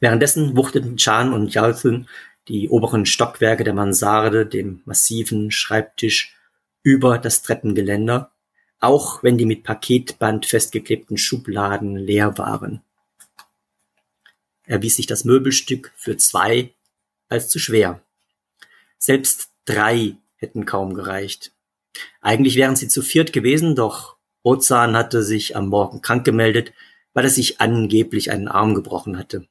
[0.00, 2.08] Währenddessen wuchteten Chan und Yalthun
[2.48, 6.36] die oberen Stockwerke der Mansarde, dem massiven Schreibtisch,
[6.82, 8.30] über das Treppengeländer,
[8.78, 12.82] auch wenn die mit Paketband festgeklebten Schubladen leer waren.
[14.64, 16.72] Erwies sich das Möbelstück für zwei
[17.28, 18.00] als zu schwer.
[18.98, 21.52] Selbst drei hätten kaum gereicht.
[22.20, 24.15] Eigentlich wären sie zu viert gewesen, doch
[24.46, 26.72] Ozan hatte sich am Morgen krank gemeldet,
[27.14, 29.48] weil er sich angeblich einen Arm gebrochen hatte.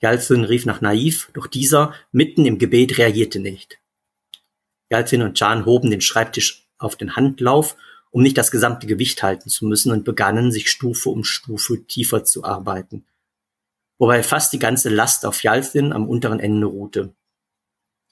[0.00, 3.78] Jalzin rief nach Naiv, doch dieser mitten im Gebet reagierte nicht.
[4.90, 7.76] Jalzin und Chan hoben den Schreibtisch auf den Handlauf,
[8.10, 12.24] um nicht das gesamte Gewicht halten zu müssen und begannen, sich Stufe um Stufe tiefer
[12.24, 13.04] zu arbeiten.
[13.98, 17.14] Wobei fast die ganze Last auf Jalzin am unteren Ende ruhte.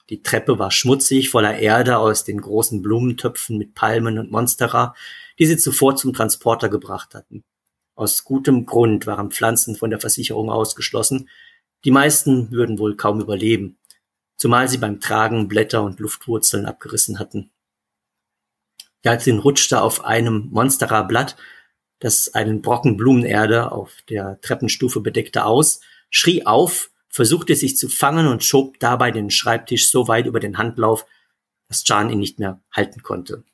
[0.09, 4.95] Die Treppe war schmutzig, voller Erde aus den großen Blumentöpfen mit Palmen und Monstera,
[5.39, 7.45] die sie zuvor zum Transporter gebracht hatten.
[7.95, 11.29] Aus gutem Grund waren Pflanzen von der Versicherung ausgeschlossen.
[11.85, 13.79] Die meisten würden wohl kaum überleben,
[14.37, 17.51] zumal sie beim Tragen Blätter und Luftwurzeln abgerissen hatten.
[19.03, 21.37] Galzin rutschte auf einem monsterer Blatt,
[22.01, 28.27] das einen Brocken Blumenerde auf der Treppenstufe bedeckte, aus, schrie auf, versuchte sich zu fangen
[28.27, 31.07] und schob dabei den Schreibtisch so weit über den Handlauf,
[31.69, 33.45] dass Jan ihn nicht mehr halten konnte.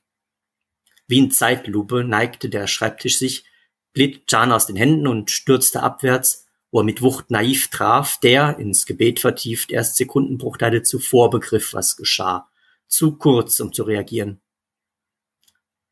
[1.07, 3.45] Wie in Zeitlupe neigte der Schreibtisch sich,
[3.93, 8.59] glitt Jan aus den Händen und stürzte abwärts, wo er mit Wucht naiv traf, der,
[8.59, 12.51] ins Gebet vertieft, erst Sekundenbruchteile zuvor begriff, was geschah.
[12.89, 14.41] Zu kurz, um zu reagieren.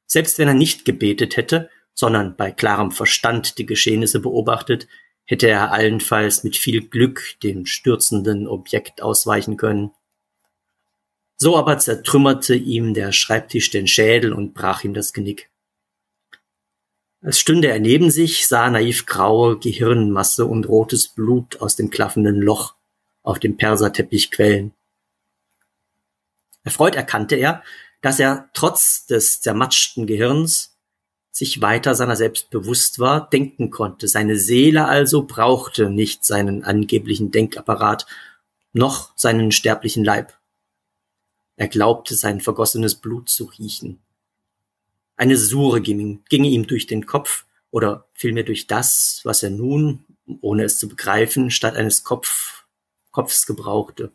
[0.07, 4.88] Selbst wenn er nicht gebetet hätte, sondern bei klarem Verstand die Geschehnisse beobachtet,
[5.25, 9.92] hätte er allenfalls mit viel Glück dem stürzenden Objekt ausweichen können.
[11.42, 15.50] So aber zertrümmerte ihm der Schreibtisch den Schädel und brach ihm das Genick.
[17.20, 22.40] Als stünde er neben sich, sah naiv graue Gehirnmasse und rotes Blut aus dem klaffenden
[22.40, 22.76] Loch
[23.24, 24.72] auf dem Perserteppich quellen.
[26.62, 27.64] Erfreut erkannte er,
[28.02, 30.78] dass er trotz des zermatschten Gehirns
[31.33, 34.07] sich weiter seiner selbst bewusst war, denken konnte.
[34.07, 38.07] Seine Seele also brauchte nicht seinen angeblichen Denkapparat,
[38.72, 40.38] noch seinen sterblichen Leib.
[41.62, 44.03] Er glaubte sein vergossenes Blut zu riechen.
[45.14, 50.05] Eine Sure ging, ging ihm durch den Kopf, oder vielmehr durch das, was er nun,
[50.40, 52.64] ohne es zu begreifen, statt eines Kopf,
[53.12, 54.11] Kopfs gebrauchte.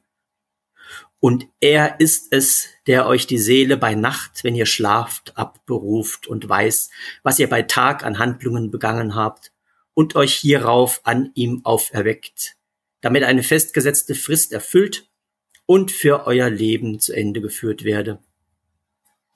[1.21, 6.49] Und er ist es, der euch die Seele bei Nacht, wenn ihr schlaft, abberuft und
[6.49, 6.89] weiß,
[7.23, 9.53] was ihr bei Tag an Handlungen begangen habt
[9.93, 12.57] und euch hierauf an ihm auferweckt,
[12.99, 15.06] damit eine festgesetzte Frist erfüllt
[15.67, 18.17] und für euer Leben zu Ende geführt werde.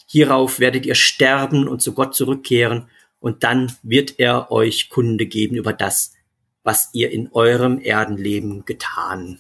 [0.08, 2.88] Hierauf werdet ihr sterben und zu Gott zurückkehren,
[3.20, 6.14] und dann wird er euch Kunde geben über das,
[6.64, 9.38] was ihr in eurem Erdenleben getan.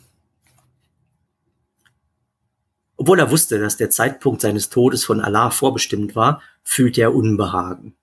[2.95, 7.95] Obwohl er wusste, dass der Zeitpunkt seines Todes von Allah vorbestimmt war, fühlte er Unbehagen.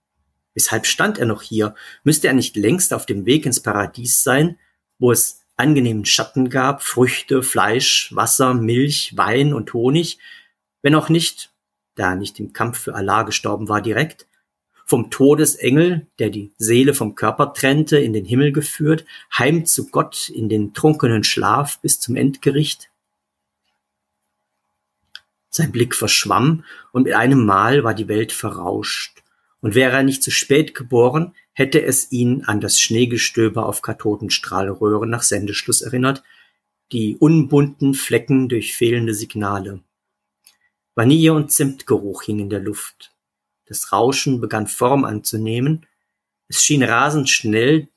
[0.54, 1.76] Weshalb stand er noch hier?
[2.02, 4.58] Müsste er nicht längst auf dem Weg ins Paradies sein,
[4.98, 10.18] wo es angenehmen Schatten gab, Früchte, Fleisch, Wasser, Milch, Wein und Honig,
[10.82, 11.50] wenn auch nicht,
[11.96, 14.26] da er nicht im Kampf für Allah gestorben war direkt,
[14.86, 19.04] vom Todesengel, der die Seele vom Körper trennte, in den Himmel geführt,
[19.36, 22.88] heim zu Gott in den trunkenen Schlaf bis zum Endgericht?
[25.50, 29.17] Sein Blick verschwamm, und mit einem Mal war die Welt verrauscht,
[29.60, 35.10] und wäre er nicht zu spät geboren, hätte es ihn an das Schneegestöber auf Kathodenstrahlröhren
[35.10, 36.22] nach Sendeschluss erinnert,
[36.92, 39.80] die unbunten Flecken durch fehlende Signale.
[40.94, 43.12] Vanille- und Zimtgeruch hing in der Luft.
[43.66, 45.86] Das Rauschen begann Form anzunehmen.
[46.48, 47.88] Es schien rasend schnell,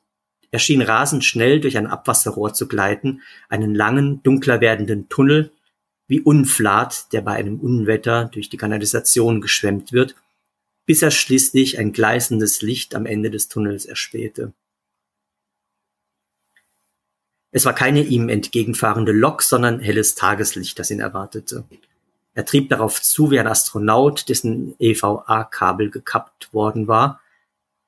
[0.52, 5.52] er schien rasend schnell durch ein Abwasserrohr zu gleiten, einen langen, dunkler werdenden Tunnel,
[6.08, 10.15] wie Unflat, der bei einem Unwetter durch die Kanalisation geschwemmt wird,
[10.91, 14.51] bis er schließlich ein gleißendes Licht am Ende des Tunnels erspähte.
[17.51, 21.63] Es war keine ihm entgegenfahrende Lok, sondern helles Tageslicht, das ihn erwartete.
[22.34, 27.21] Er trieb darauf zu wie ein Astronaut, dessen EVA-Kabel gekappt worden war,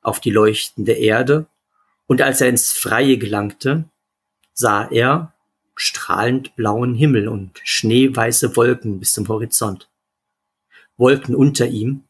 [0.02, 1.46] auf die leuchtende Erde,
[2.08, 3.84] und als er ins Freie gelangte,
[4.54, 5.34] sah er,
[5.76, 9.90] strahlend blauen Himmel und schneeweiße Wolken bis zum Horizont.
[10.96, 12.06] Wolken unter ihm,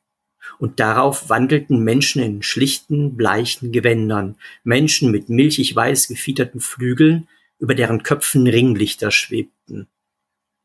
[0.60, 7.27] und darauf wandelten Menschen in schlichten, bleichen Gewändern, Menschen mit milchig weiß gefiederten Flügeln,
[7.60, 9.88] über deren Köpfen Ringlichter schwebten.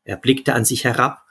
[0.03, 1.23] Er blickte an sich herab,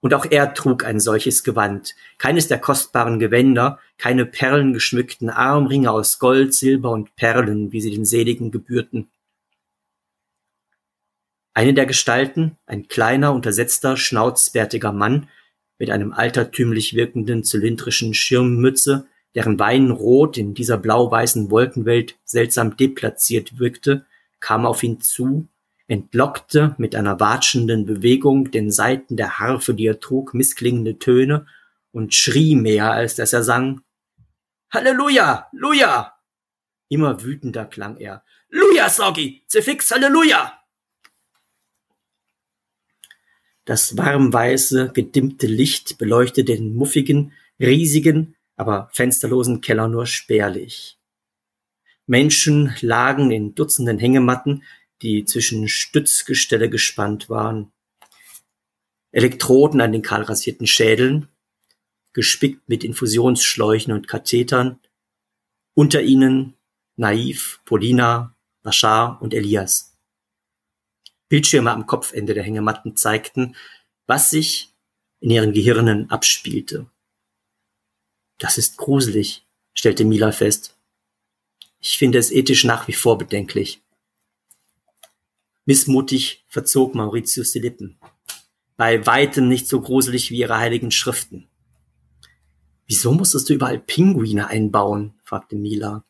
[0.00, 6.18] und auch er trug ein solches Gewand, keines der kostbaren Gewänder, keine perlengeschmückten Armringe aus
[6.18, 9.08] Gold, Silber und Perlen, wie sie den Seligen gebührten.
[11.54, 15.28] Eine der Gestalten, ein kleiner, untersetzter, schnauzbärtiger Mann
[15.78, 24.06] mit einem altertümlich wirkenden zylindrischen Schirmmütze, deren Weinrot in dieser blau-weißen Wolkenwelt seltsam deplatziert wirkte,
[24.40, 25.48] kam auf ihn zu,
[25.86, 31.46] entlockte mit einer watschenden Bewegung den Saiten der Harfe, die er trug, missklingende Töne
[31.92, 33.82] und schrie mehr, als dass er sang.
[34.70, 35.48] Halleluja!
[35.52, 36.14] Luja!
[36.88, 38.24] Immer wütender klang er.
[38.48, 39.44] Luja, Soggy!
[39.46, 40.63] Zefix Halleluja!
[43.64, 50.98] Das warmweiße, gedimmte Licht beleuchtete den muffigen, riesigen, aber fensterlosen Keller nur spärlich.
[52.06, 54.62] Menschen lagen in Dutzenden Hängematten,
[55.00, 57.72] die zwischen Stützgestelle gespannt waren.
[59.12, 61.28] Elektroden an den kahlrasierten Schädeln,
[62.12, 64.80] gespickt mit Infusionsschläuchen und Kathetern.
[65.74, 66.54] Unter ihnen
[66.96, 69.93] Naiv, Polina, Bashar und Elias.
[71.34, 73.56] Bildschirme am Kopfende der Hängematten zeigten,
[74.06, 74.72] was sich
[75.18, 76.86] in ihren Gehirnen abspielte.
[78.38, 80.76] Das ist gruselig, stellte Mila fest.
[81.80, 83.82] Ich finde es ethisch nach wie vor bedenklich.
[85.64, 87.98] Missmutig verzog Mauritius die Lippen.
[88.76, 91.48] Bei weitem nicht so gruselig wie ihre heiligen Schriften.
[92.86, 95.14] Wieso musstest du überall Pinguine einbauen?
[95.24, 96.04] fragte Mila.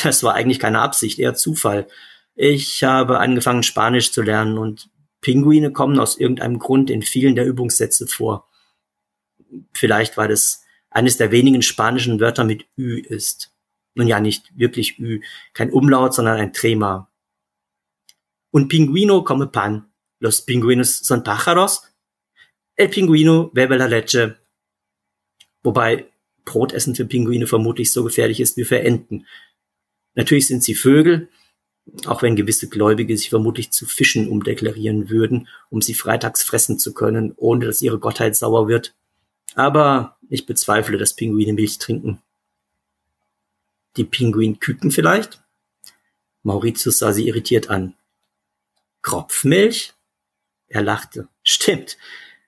[0.00, 1.88] Das war eigentlich keine Absicht, eher Zufall.
[2.40, 7.44] Ich habe angefangen, Spanisch zu lernen und Pinguine kommen aus irgendeinem Grund in vielen der
[7.44, 8.48] Übungssätze vor.
[9.74, 13.52] Vielleicht, weil es eines der wenigen spanischen Wörter mit Ü ist.
[13.96, 15.20] Nun ja, nicht wirklich Ü,
[15.52, 17.10] kein Umlaut, sondern ein Trema.
[18.52, 19.90] Un pingüino come pan.
[20.20, 21.82] Los pingüinos son pájaros.
[22.76, 24.38] El pingüino bebe la leche.
[25.64, 26.06] Wobei
[26.44, 29.26] Brotessen für Pinguine vermutlich so gefährlich ist wie für Enten.
[30.14, 31.30] Natürlich sind sie Vögel,
[32.06, 36.92] auch wenn gewisse Gläubige sich vermutlich zu Fischen umdeklarieren würden, um sie freitags fressen zu
[36.94, 38.94] können, ohne dass ihre Gottheit sauer wird.
[39.54, 42.20] Aber ich bezweifle, dass Pinguine Milch trinken.
[43.96, 45.42] Die Pinguinküken vielleicht?
[46.42, 47.94] Mauritius sah sie irritiert an.
[49.02, 49.94] Kropfmilch?
[50.68, 51.28] Er lachte.
[51.42, 51.96] Stimmt.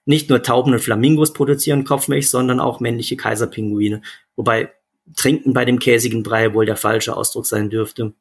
[0.05, 4.03] Nicht nur Tauben und Flamingos produzieren Kopfmilch, sondern auch männliche Kaiserpinguine.
[4.37, 4.73] Wobei
[5.17, 8.13] trinken bei dem käsigen Brei wohl der falsche Ausdruck sein dürfte.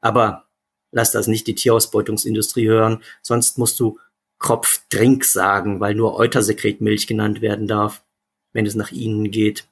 [0.00, 0.48] Aber
[0.90, 3.98] lass das nicht die Tierausbeutungsindustrie hören, sonst musst du
[4.38, 8.04] Kropfdrink sagen, weil nur Eutersekretmilch genannt werden darf,
[8.52, 9.68] wenn es nach ihnen geht.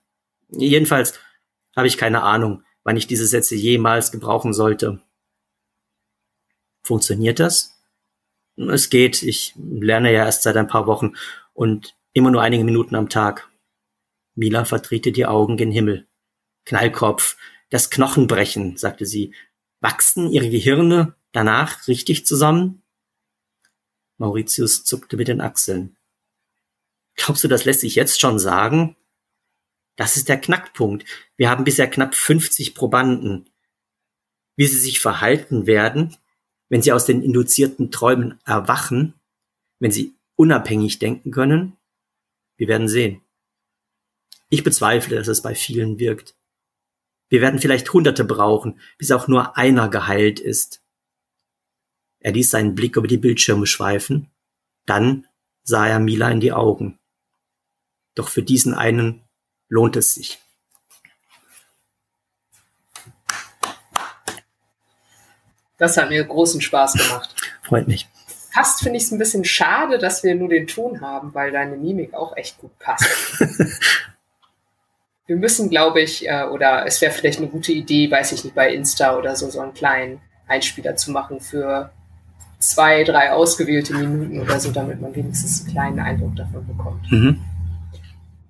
[0.49, 1.18] Jedenfalls
[1.77, 5.01] habe ich keine Ahnung, wann ich diese Sätze jemals gebrauchen sollte.
[6.83, 7.77] Funktioniert das?
[8.57, 9.22] Es geht.
[9.22, 11.14] Ich lerne ja erst seit ein paar Wochen
[11.53, 13.51] und immer nur einige Minuten am Tag.
[14.35, 16.07] Mila verdrehte die Augen gen Himmel.
[16.64, 17.37] Knallkopf,
[17.70, 19.35] das Knochenbrechen, sagte sie.
[19.87, 22.82] Wachsen ihre Gehirne danach richtig zusammen?
[24.18, 25.97] Mauritius zuckte mit den Achseln.
[27.14, 28.97] Glaubst du, das lässt sich jetzt schon sagen?
[29.95, 31.05] Das ist der Knackpunkt.
[31.37, 33.49] Wir haben bisher knapp 50 Probanden.
[34.57, 36.16] Wie sie sich verhalten werden,
[36.68, 39.14] wenn sie aus den induzierten Träumen erwachen,
[39.78, 41.76] wenn sie unabhängig denken können,
[42.57, 43.22] wir werden sehen.
[44.49, 46.36] Ich bezweifle, dass es bei vielen wirkt.
[47.29, 50.83] Wir werden vielleicht Hunderte brauchen, bis auch nur einer geheilt ist.
[52.20, 54.31] Er ließ seinen Blick über die Bildschirme schweifen.
[54.85, 55.27] Dann
[55.62, 56.99] sah er Mila in die Augen.
[58.14, 59.24] Doch für diesen einen
[59.68, 60.39] lohnt es sich.
[65.79, 67.35] Das hat mir großen Spaß gemacht.
[67.62, 68.09] Freut mich.
[68.55, 71.77] Fast finde ich es ein bisschen schade, dass wir nur den Ton haben, weil deine
[71.77, 73.05] Mimik auch echt gut passt.
[75.27, 78.55] wir müssen, glaube ich, äh, oder es wäre vielleicht eine gute Idee, weiß ich nicht,
[78.55, 81.91] bei Insta oder so, so einen kleinen Einspieler zu machen für
[82.59, 87.11] zwei, drei ausgewählte Minuten oder so, damit man wenigstens einen kleinen Eindruck davon bekommt.
[87.11, 87.41] Mhm.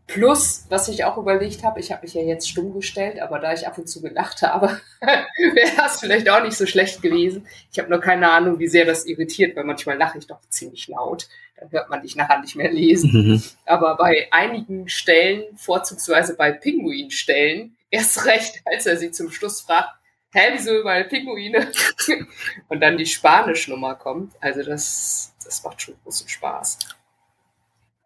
[0.06, 3.52] Plus, was ich auch überlegt habe, ich habe mich ja jetzt stumm gestellt, aber da
[3.52, 7.46] ich ab und zu gelacht habe, wäre das vielleicht auch nicht so schlecht gewesen.
[7.72, 10.86] Ich habe nur keine Ahnung, wie sehr das irritiert, weil manchmal lache ich doch ziemlich
[10.86, 11.28] laut.
[11.58, 13.10] Dann hört man dich nachher nicht mehr lesen.
[13.12, 13.42] Mhm.
[13.64, 19.90] Aber bei einigen Stellen, vorzugsweise bei Pinguinstellen, erst recht, als er sie zum Schluss fragt,
[20.32, 21.70] hä, wieso überall Pinguine?
[22.68, 24.34] und dann die Spanisch-Nummer kommt.
[24.40, 26.78] Also das, das macht schon großen Spaß.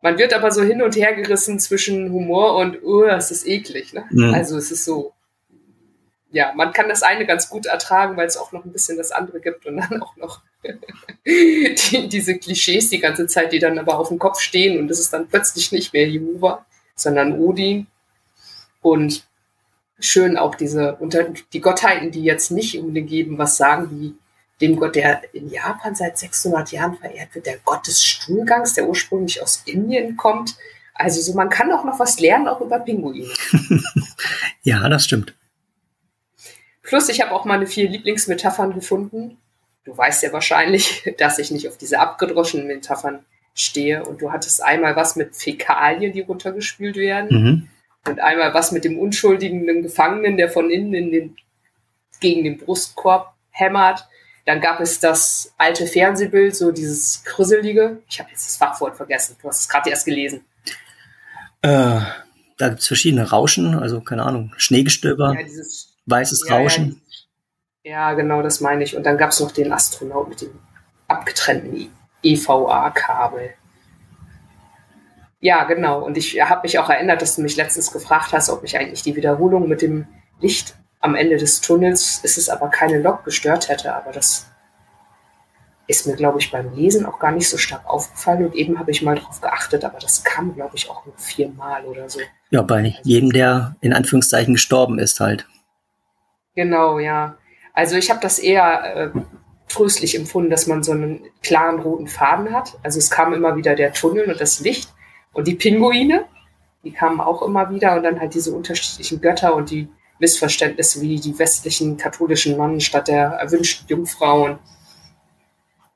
[0.02, 3.92] Man wird aber so hin und her gerissen zwischen Humor und, oh, es ist eklig.
[3.92, 4.04] Ne?
[4.10, 4.34] Mhm.
[4.34, 5.12] Also es ist so,
[6.30, 9.12] ja, man kann das eine ganz gut ertragen, weil es auch noch ein bisschen das
[9.12, 10.40] andere gibt und dann auch noch
[11.26, 15.00] die, diese Klischees die ganze Zeit, die dann aber auf dem Kopf stehen und es
[15.00, 17.86] ist dann plötzlich nicht mehr Jehova, sondern Odin.
[18.82, 19.26] Und
[19.98, 24.14] schön auch diese, unter, die Gottheiten, die jetzt nicht unbedingt geben, was sagen, wie
[24.60, 28.88] dem Gott, der in Japan seit 600 Jahren verehrt wird, der Gott des Stuhlgangs, der
[28.88, 30.56] ursprünglich aus Indien kommt.
[30.94, 33.26] Also so, man kann auch noch was lernen, auch über Pinguine.
[34.62, 35.34] ja, das stimmt.
[36.82, 39.38] Plus, ich habe auch meine vier Lieblingsmetaphern gefunden.
[39.84, 44.04] Du weißt ja wahrscheinlich, dass ich nicht auf diese abgedroschenen Metaphern stehe.
[44.04, 47.28] Und du hattest einmal was mit Fäkalien, die runtergespült werden.
[47.30, 47.68] Mhm.
[48.06, 51.36] Und einmal was mit dem unschuldigen Gefangenen, der von innen in den,
[52.20, 54.06] gegen den Brustkorb hämmert.
[54.50, 58.00] Dann gab es das alte Fernsehbild, so dieses Krüsselige.
[58.08, 59.36] Ich habe jetzt das Fachwort vergessen.
[59.40, 60.44] Du hast es gerade erst gelesen.
[61.62, 62.00] Äh,
[62.58, 67.00] da gibt es verschiedene Rauschen, also keine Ahnung, Schneegestöber, ja, dieses, weißes ja, Rauschen.
[67.84, 68.96] Ja, ja, genau, das meine ich.
[68.96, 70.58] Und dann gab es noch den Astronaut mit dem
[71.06, 71.92] abgetrennten
[72.24, 73.50] EVA-Kabel.
[75.38, 76.02] Ja, genau.
[76.04, 79.02] Und ich habe mich auch erinnert, dass du mich letztens gefragt hast, ob mich eigentlich
[79.04, 80.08] die Wiederholung mit dem
[80.40, 83.94] Licht am Ende des Tunnels, ist es aber keine Lok gestört hätte.
[83.94, 84.46] Aber das
[85.86, 88.44] ist mir, glaube ich, beim Lesen auch gar nicht so stark aufgefallen.
[88.44, 91.84] Und eben habe ich mal darauf geachtet, aber das kam, glaube ich, auch nur viermal
[91.84, 92.20] oder so.
[92.50, 95.48] Ja, bei jedem, der in Anführungszeichen gestorben ist halt.
[96.54, 97.36] Genau, ja.
[97.72, 99.20] Also ich habe das eher äh,
[99.68, 102.78] tröstlich empfunden, dass man so einen klaren roten Faden hat.
[102.82, 104.92] Also es kam immer wieder der Tunnel und das Licht
[105.32, 106.24] und die Pinguine,
[106.84, 109.88] die kamen auch immer wieder und dann halt diese unterschiedlichen Götter und die
[110.20, 114.58] Missverständnisse wie die westlichen katholischen Nonnen statt der erwünschten Jungfrauen.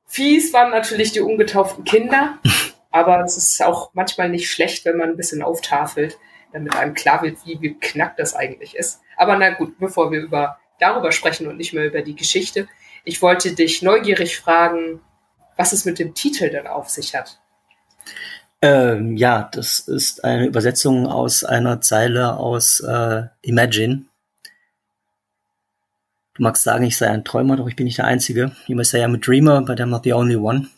[0.06, 2.38] Fies waren natürlich die ungetauften Kinder,
[2.90, 6.18] aber es ist auch manchmal nicht schlecht, wenn man ein bisschen auftafelt,
[6.52, 9.00] damit einem klar wird, wie, wie knackt das eigentlich ist.
[9.16, 12.68] Aber na gut, bevor wir über darüber sprechen und nicht mehr über die Geschichte,
[13.04, 15.00] ich wollte dich neugierig fragen,
[15.56, 17.38] was es mit dem Titel denn auf sich hat.
[18.62, 24.06] Ähm, ja, das ist eine Übersetzung aus einer Zeile aus äh, Imagine.
[26.34, 28.52] Du magst sagen, ich sei ein Träumer, doch ich bin nicht der Einzige.
[28.66, 30.68] You say I'm a dreamer, but I'm not the only one.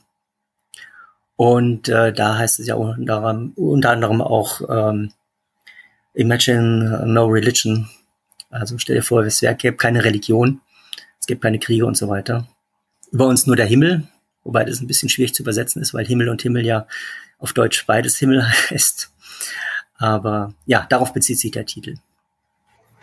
[1.37, 5.13] Und äh, da heißt es ja unter, unter anderem auch ähm,
[6.15, 7.89] Imagine no religion.
[8.51, 10.61] Also stell dir vor, es gäbe keine Religion
[11.27, 12.47] es gibt keine Kriege und so weiter.
[13.11, 14.07] Über uns nur der Himmel,
[14.45, 16.87] wobei das ein bisschen schwierig zu übersetzen ist, weil Himmel und Himmel ja
[17.39, 19.11] auf Deutsch beides Himmel heißt.
[19.97, 21.97] Aber ja, darauf bezieht sich der Titel.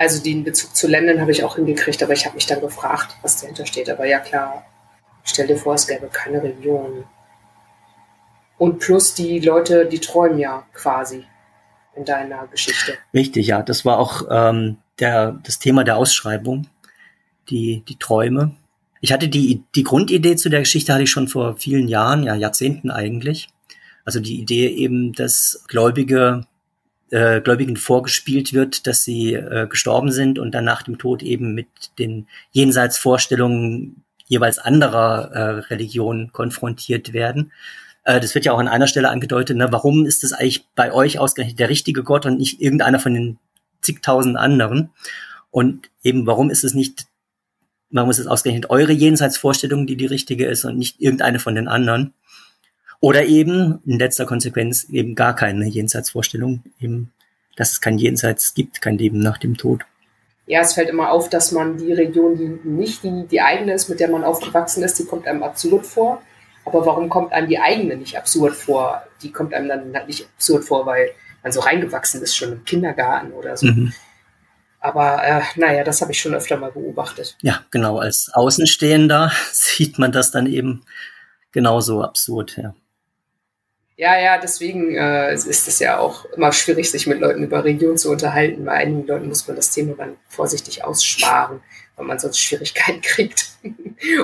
[0.04, 3.16] Also den Bezug zu Ländern habe ich auch hingekriegt, aber ich habe mich dann gefragt,
[3.22, 3.90] was dahinter steht.
[3.90, 4.66] Aber ja klar,
[5.24, 7.06] stell dir vor, es gäbe keine Religion.
[8.58, 11.24] Und plus die Leute, die träumen ja quasi
[11.96, 12.96] in deiner Geschichte.
[13.14, 13.62] Richtig, ja.
[13.62, 16.68] Das war auch ähm, der, das Thema der Ausschreibung
[17.50, 18.52] die, die Träume.
[19.00, 22.36] Ich hatte die, die Grundidee zu der Geschichte hatte ich schon vor vielen Jahren, ja
[22.36, 23.48] Jahrzehnten eigentlich.
[24.04, 26.46] Also die Idee eben, dass Gläubige
[27.14, 31.54] äh, Gläubigen vorgespielt wird, dass sie äh, gestorben sind und dann nach dem Tod eben
[31.54, 31.68] mit
[32.00, 37.52] den Jenseitsvorstellungen jeweils anderer äh, Religionen konfrontiert werden.
[38.04, 39.58] Äh, das wird ja auch an einer Stelle angedeutet.
[39.58, 39.68] Ne?
[39.72, 43.38] Warum ist das eigentlich bei euch ausgerechnet der richtige Gott und nicht irgendeiner von den
[43.82, 44.90] zigtausend anderen?
[45.52, 47.06] Und eben, warum ist es nicht
[47.92, 51.68] warum ist es ausgerechnet eure Jenseitsvorstellung, die die richtige ist und nicht irgendeine von den
[51.68, 52.16] anderen?
[53.04, 57.12] Oder eben in letzter Konsequenz eben gar keine Jenseitsvorstellung, eben,
[57.58, 59.82] dass es kein Jenseits gibt, kein Leben nach dem Tod.
[60.46, 63.90] Ja, es fällt immer auf, dass man die Region, die nicht die, die eigene ist,
[63.90, 66.22] mit der man aufgewachsen ist, die kommt einem absurd vor.
[66.64, 69.04] Aber warum kommt einem die eigene nicht absurd vor?
[69.22, 71.10] Die kommt einem dann nicht absurd vor, weil
[71.44, 73.66] man so reingewachsen ist, schon im Kindergarten oder so.
[73.66, 73.92] Mhm.
[74.80, 77.36] Aber äh, naja, das habe ich schon öfter mal beobachtet.
[77.42, 77.98] Ja, genau.
[77.98, 80.86] Als Außenstehender sieht man das dann eben
[81.52, 82.74] genauso absurd, ja.
[83.96, 87.98] Ja, ja, deswegen äh, ist es ja auch immer schwierig, sich mit Leuten über Religion
[87.98, 88.66] zu unterhalten.
[88.66, 91.62] Bei einigen Leuten muss man das Thema dann vorsichtig aussparen,
[91.96, 93.52] weil man sonst Schwierigkeiten kriegt.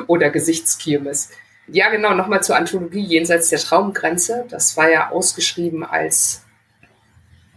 [0.07, 1.29] Oder Gesichtskirmes.
[1.67, 4.45] Ja, genau, nochmal zur Anthologie Jenseits der Traumgrenze.
[4.49, 6.43] Das war ja ausgeschrieben als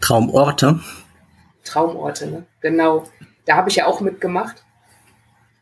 [0.03, 0.81] Traumorte.
[1.65, 2.47] Traumorte, ne?
[2.61, 3.09] Genau.
[3.47, 4.63] Da habe ich ja auch mitgemacht.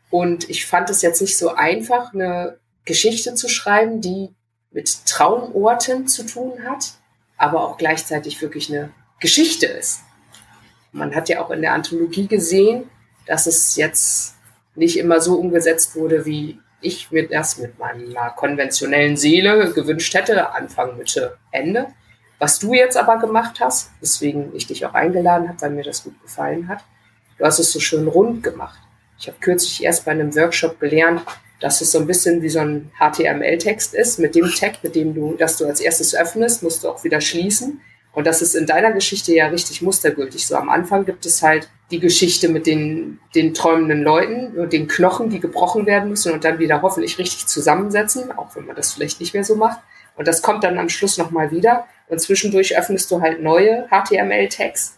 [0.09, 4.35] Und ich fand es jetzt nicht so einfach, eine Geschichte zu schreiben, die
[4.71, 6.93] mit Traumorten zu tun hat,
[7.37, 10.01] aber auch gleichzeitig wirklich eine Geschichte ist.
[10.91, 12.89] Man hat ja auch in der Anthologie gesehen,
[13.25, 14.35] dass es jetzt
[14.75, 20.51] nicht immer so umgesetzt wurde, wie ich mir das mit meiner konventionellen Seele gewünscht hätte,
[20.51, 21.87] Anfang, Mitte, Ende,
[22.39, 26.03] was du jetzt aber gemacht hast, weswegen ich dich auch eingeladen habe, weil mir das
[26.03, 26.83] gut gefallen hat,
[27.37, 28.79] du hast es so schön rund gemacht.
[29.19, 31.21] Ich habe kürzlich erst bei einem Workshop gelernt,
[31.61, 34.19] dass es so ein bisschen wie so ein HTML-Text ist.
[34.19, 37.21] Mit dem Tag, mit dem du, das du als erstes öffnest, musst du auch wieder
[37.21, 37.79] schließen.
[38.13, 40.45] Und das ist in deiner Geschichte ja richtig mustergültig.
[40.45, 44.87] So am Anfang gibt es halt die Geschichte mit den, den träumenden Leuten und den
[44.87, 48.93] Knochen, die gebrochen werden müssen und dann wieder hoffentlich richtig zusammensetzen, auch wenn man das
[48.93, 49.79] vielleicht nicht mehr so macht.
[50.17, 51.87] Und das kommt dann am Schluss nochmal wieder.
[52.09, 54.97] Und zwischendurch öffnest du halt neue HTML-Tags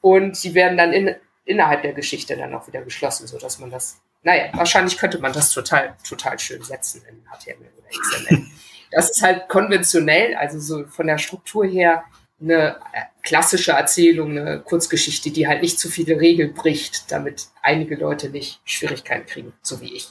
[0.00, 4.00] und die werden dann in, innerhalb der Geschichte dann auch wieder geschlossen, sodass man das,
[4.22, 8.46] naja, wahrscheinlich könnte man das total, total schön setzen in HTML oder XML.
[8.90, 12.04] Das ist halt konventionell, also so von der Struktur her
[12.40, 17.96] eine äh, klassische Erzählung, eine Kurzgeschichte, die halt nicht zu viele Regeln bricht, damit einige
[17.96, 20.08] Leute nicht Schwierigkeiten kriegen, so wie ich.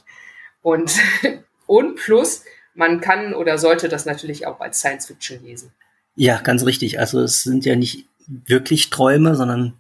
[0.62, 0.94] Und,
[1.66, 2.44] und plus,
[2.74, 5.72] man kann oder sollte das natürlich auch als Science Fiction lesen.
[6.16, 7.00] Ja, ganz richtig.
[7.00, 9.80] Also es sind ja nicht wirklich Träume, sondern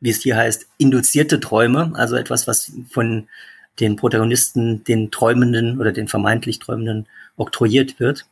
[0.00, 3.28] wie es hier heißt, induzierte Träume, also etwas, was von
[3.78, 7.06] den Protagonisten, den Träumenden oder den vermeintlich Träumenden
[7.36, 8.26] oktroyiert wird.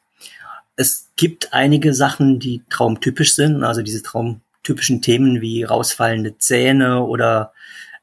[0.76, 7.53] Es gibt einige Sachen, die traumtypisch sind, also diese traumtypischen Themen wie rausfallende Zähne oder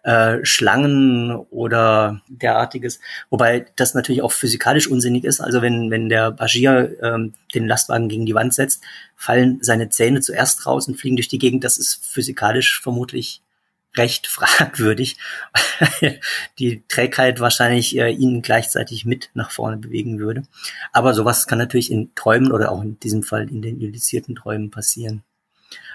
[0.05, 2.99] äh, Schlangen oder derartiges.
[3.29, 5.41] Wobei das natürlich auch physikalisch unsinnig ist.
[5.41, 8.83] Also wenn, wenn der Bashir ähm, den Lastwagen gegen die Wand setzt,
[9.15, 11.63] fallen seine Zähne zuerst raus und fliegen durch die Gegend.
[11.63, 13.41] Das ist physikalisch vermutlich
[13.97, 15.17] recht fragwürdig,
[16.59, 20.43] die Trägheit wahrscheinlich äh, ihn gleichzeitig mit nach vorne bewegen würde.
[20.91, 24.71] Aber sowas kann natürlich in Träumen oder auch in diesem Fall in den indizierten Träumen
[24.71, 25.23] passieren.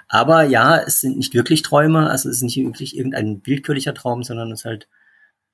[0.09, 4.25] Aber ja, es sind nicht wirklich Träume, also es ist nicht wirklich irgendein willkürlicher Traum,
[4.25, 4.89] sondern es ist halt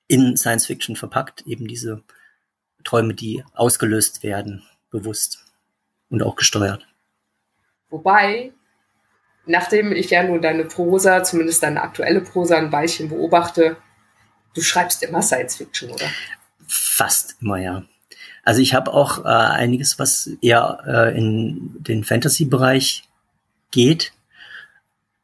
[0.07, 2.01] in Science Fiction verpackt, eben diese
[2.83, 5.45] Träume, die ausgelöst werden, bewusst
[6.09, 6.87] und auch gesteuert.
[7.89, 8.51] Wobei
[9.47, 13.77] nachdem ich ja nun deine Prosa, zumindest deine aktuelle Prosa ein Weilchen beobachte,
[14.53, 16.05] du schreibst immer Science Fiction, oder?
[16.67, 17.83] Fast immer, ja.
[18.43, 23.03] Also ich habe auch äh, einiges, was eher äh, in den Fantasy-Bereich
[23.71, 24.13] geht.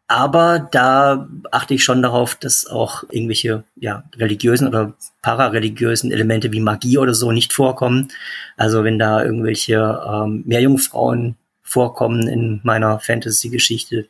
[0.08, 6.60] Aber da achte ich schon darauf, dass auch irgendwelche ja, religiösen oder parareligiösen Elemente wie
[6.60, 8.10] Magie oder so nicht vorkommen.
[8.58, 11.36] Also wenn da irgendwelche ähm, Meerjungfrauen
[11.74, 14.08] vorkommen in meiner Fantasy-Geschichte,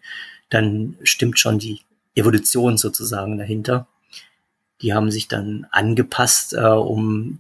[0.50, 1.80] dann stimmt schon die
[2.14, 3.88] Evolution sozusagen dahinter.
[4.82, 7.40] Die haben sich dann angepasst, äh, um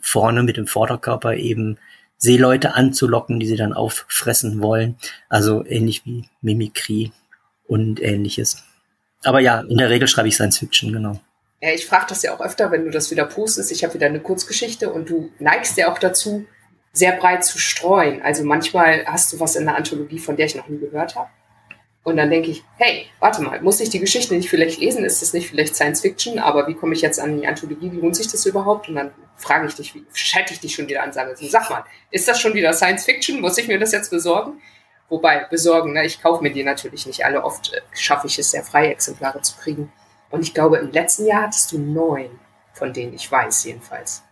[0.00, 1.78] vorne mit dem Vorderkörper eben
[2.18, 4.96] Seeleute anzulocken, die sie dann auffressen wollen.
[5.28, 7.12] Also ähnlich wie Mimikrie
[7.66, 8.64] und ähnliches.
[9.22, 11.20] Aber ja, in der Regel schreibe ich Science Fiction, genau.
[11.60, 13.70] Ja, ich frage das ja auch öfter, wenn du das wieder postest.
[13.70, 16.46] Ich habe wieder eine Kurzgeschichte und du neigst ja auch dazu,
[16.92, 18.22] sehr breit zu streuen.
[18.22, 21.30] Also manchmal hast du was in der Anthologie, von der ich noch nie gehört habe.
[22.04, 25.04] Und dann denke ich, hey, warte mal, muss ich die Geschichte nicht vielleicht lesen?
[25.04, 26.40] Ist das nicht vielleicht Science Fiction?
[26.40, 27.92] Aber wie komme ich jetzt an die Anthologie?
[27.92, 28.88] Wie lohnt sich das überhaupt?
[28.88, 31.84] Und dann frage ich dich, wie schalte ich dich schon wieder an, sage, sag mal,
[32.10, 33.40] ist das schon wieder Science Fiction?
[33.40, 34.60] Muss ich mir das jetzt besorgen?
[35.08, 36.04] Wobei, besorgen, ne?
[36.04, 37.44] ich kaufe mir die natürlich nicht alle.
[37.44, 39.92] Oft äh, schaffe ich es sehr frei, Exemplare zu kriegen.
[40.30, 42.30] Und ich glaube, im letzten Jahr hattest du neun,
[42.72, 44.22] von denen ich weiß jedenfalls.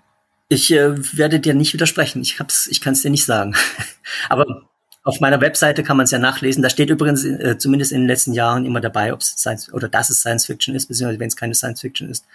[0.53, 2.21] Ich äh, werde dir nicht widersprechen.
[2.23, 3.55] Ich, ich kann es dir nicht sagen.
[4.29, 4.65] Aber
[5.05, 6.61] auf meiner Webseite kann man es ja nachlesen.
[6.61, 9.89] Da steht übrigens äh, zumindest in den letzten Jahren immer dabei, ob es Science oder
[9.89, 12.27] dass es Science Fiction ist, beziehungsweise wenn es keine Science Fiction ist,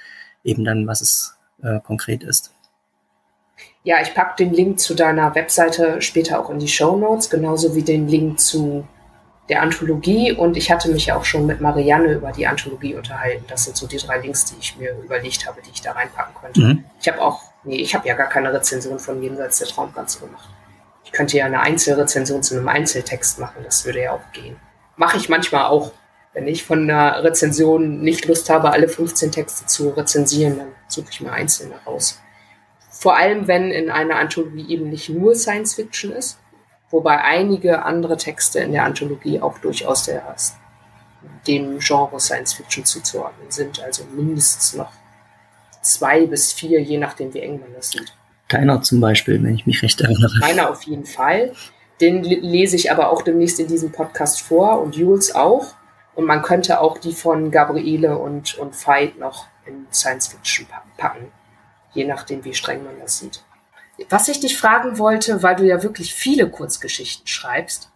[0.46, 2.52] eben dann, was es äh, konkret ist.
[3.84, 7.76] Ja, ich packe den Link zu deiner Webseite später auch in die Show Notes, genauso
[7.76, 8.88] wie den Link zu
[9.50, 10.32] der Anthologie.
[10.32, 13.46] Und ich hatte mich auch schon mit Marianne über die Anthologie unterhalten.
[13.48, 16.36] Das sind so die drei Links, die ich mir überlegt habe, die ich da reinpacken
[16.40, 16.62] könnte.
[16.62, 16.84] Mhm.
[17.00, 20.48] Ich habe auch Nee, ich habe ja gar keine Rezension von Jenseits der Traumgrenze gemacht.
[21.04, 24.56] Ich könnte ja eine Einzelrezension zu einem Einzeltext machen, das würde ja auch gehen.
[24.96, 25.92] Mache ich manchmal auch.
[26.34, 31.08] Wenn ich von einer Rezension nicht Lust habe, alle 15 Texte zu rezensieren, dann suche
[31.10, 32.20] ich mir einzelne raus.
[32.92, 36.38] Vor allem, wenn in einer Anthologie eben nicht nur Science Fiction ist,
[36.90, 40.36] wobei einige andere Texte in der Anthologie auch durchaus der,
[41.48, 44.92] dem Genre Science Fiction zuzuordnen sind, also mindestens noch
[45.82, 48.14] zwei bis vier, je nachdem, wie eng man das sieht.
[48.48, 50.32] Keiner zum Beispiel, wenn ich mich recht erinnere.
[50.42, 51.54] Keiner auf jeden Fall.
[52.02, 55.74] Den lese ich aber auch demnächst in diesem Podcast vor und Jules auch.
[56.14, 60.68] Und man könnte auch die von Gabriele und, und Veit noch in Science Fiction
[60.98, 61.32] packen.
[61.94, 63.44] Je nachdem, wie streng man das sieht.
[64.10, 67.90] Was ich dich fragen wollte, weil du ja wirklich viele Kurzgeschichten schreibst,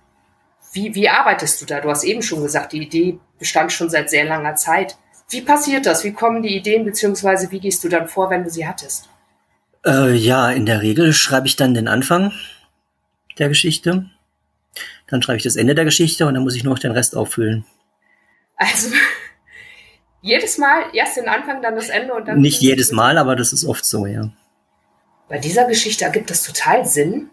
[0.72, 1.82] wie, wie arbeitest du da?
[1.82, 4.98] Du hast eben schon gesagt, die Idee bestand schon seit sehr langer Zeit.
[5.30, 6.04] Wie passiert das?
[6.04, 9.10] Wie kommen die Ideen, beziehungsweise wie gehst du dann vor, wenn du sie hattest?
[9.86, 12.34] Äh, ja, in der Regel schreibe ich dann den Anfang
[13.38, 14.10] der Geschichte.
[15.08, 17.16] Dann schreibe ich das Ende der Geschichte und dann muss ich nur noch den Rest
[17.16, 17.66] auffüllen.
[18.58, 18.90] Also
[20.22, 22.40] jedes Mal erst den Anfang, dann das Ende und dann.
[22.42, 24.30] Nicht jedes Mal, aber das ist oft so, ja.
[25.30, 27.30] Bei dieser Geschichte ergibt das total Sinn.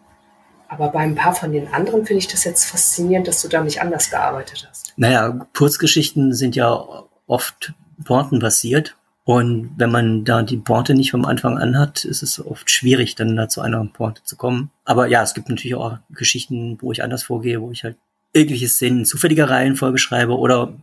[0.68, 3.62] Aber bei ein paar von den anderen finde ich das jetzt faszinierend, dass du da
[3.62, 4.92] nicht anders gearbeitet hast.
[4.96, 8.96] Naja, Kurzgeschichten sind ja oft basiert.
[9.24, 13.16] Und wenn man da die Porte nicht vom Anfang an hat, ist es oft schwierig,
[13.16, 14.70] dann da zu einer Porte zu kommen.
[14.84, 17.96] Aber ja, es gibt natürlich auch Geschichten, wo ich anders vorgehe, wo ich halt
[18.32, 20.74] irgendwelche Szenen in zufälliger Reihenfolge schreibe oder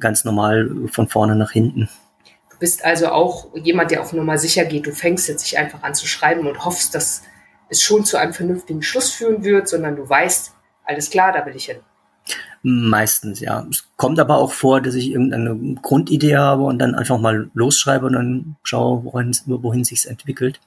[0.00, 1.88] ganz normal von vorne nach hinten.
[2.54, 4.86] Du bist also auch jemand, der auf Nummer sicher geht.
[4.86, 7.22] Du fängst jetzt nicht einfach an zu schreiben und hoffst, dass
[7.68, 10.52] es schon zu einem vernünftigen Schluss führen wird, sondern du weißt,
[10.84, 11.78] alles klar, da will ich hin.
[12.62, 13.66] Meistens, ja.
[13.68, 18.06] Es kommt aber auch vor, dass ich irgendeine Grundidee habe und dann einfach mal losschreibe
[18.06, 20.60] und dann schaue, wohin, wohin sich's entwickelt.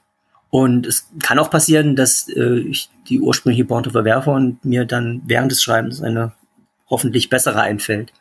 [0.50, 5.22] Und es kann auch passieren, dass äh, ich die ursprüngliche Pointe verwerfe und mir dann
[5.24, 6.32] während des Schreibens eine
[6.88, 8.12] hoffentlich bessere einfällt.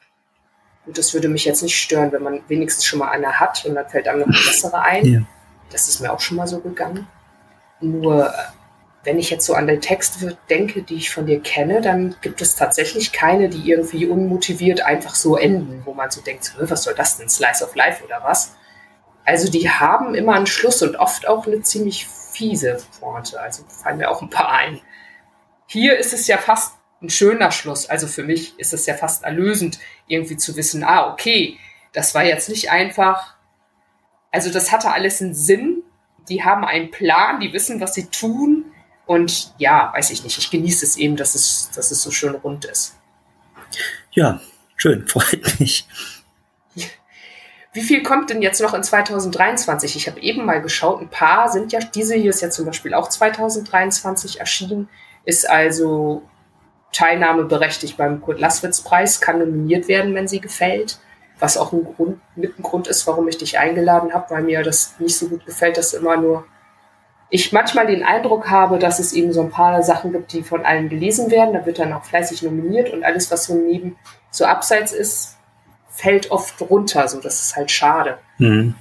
[0.88, 3.76] Und das würde mich jetzt nicht stören, wenn man wenigstens schon mal eine hat und
[3.76, 5.06] dann fällt einem noch eine bessere ein.
[5.06, 5.22] Ja.
[5.70, 7.08] Das ist mir auch schon mal so gegangen.
[7.82, 8.34] Nur
[9.04, 12.42] wenn ich jetzt so an die Texte denke, die ich von dir kenne, dann gibt
[12.42, 16.96] es tatsächlich keine, die irgendwie unmotiviert einfach so enden, wo man so denkt, was soll
[16.96, 18.56] das denn, Slice of Life oder was?
[19.26, 23.40] Also die haben immer einen Schluss und oft auch eine ziemlich fiese Pointe.
[23.42, 24.80] Also fallen mir auch ein paar ein.
[25.68, 27.90] Hier ist es ja fast ein schöner Schluss.
[27.90, 31.58] Also für mich ist es ja fast erlösend, irgendwie zu wissen, ah, okay,
[31.94, 33.36] das war jetzt nicht einfach,
[34.32, 35.84] also das hatte alles einen Sinn.
[36.30, 38.66] Die haben einen Plan, die wissen, was sie tun
[39.06, 42.36] und ja, weiß ich nicht, ich genieße es eben, dass es, dass es so schön
[42.36, 42.98] rund ist.
[44.12, 44.42] Ja,
[44.76, 45.88] schön, freut mich.
[47.74, 49.96] Wie viel kommt denn jetzt noch in 2023?
[49.96, 52.94] Ich habe eben mal geschaut, ein paar sind ja, diese hier ist ja zum Beispiel
[52.94, 54.90] auch 2023 erschienen,
[55.26, 56.24] ist also
[56.92, 61.00] teilnahmeberechtigt beim Kurt-Laßwitz-Preis, kann nominiert werden, wenn sie gefällt.
[61.40, 64.64] Was auch ein Grund, mit ein Grund ist, warum ich dich eingeladen habe, weil mir
[64.64, 66.46] das nicht so gut gefällt, dass immer nur
[67.30, 70.66] ich manchmal den Eindruck habe, dass es eben so ein paar Sachen gibt, die von
[70.66, 71.54] allen gelesen werden.
[71.54, 73.98] Da wird dann auch fleißig nominiert und alles, was so neben,
[74.32, 75.38] so abseits ist,
[75.90, 77.08] fällt oft runter.
[77.08, 78.18] So, das ist halt schade.
[78.38, 78.76] Mhm.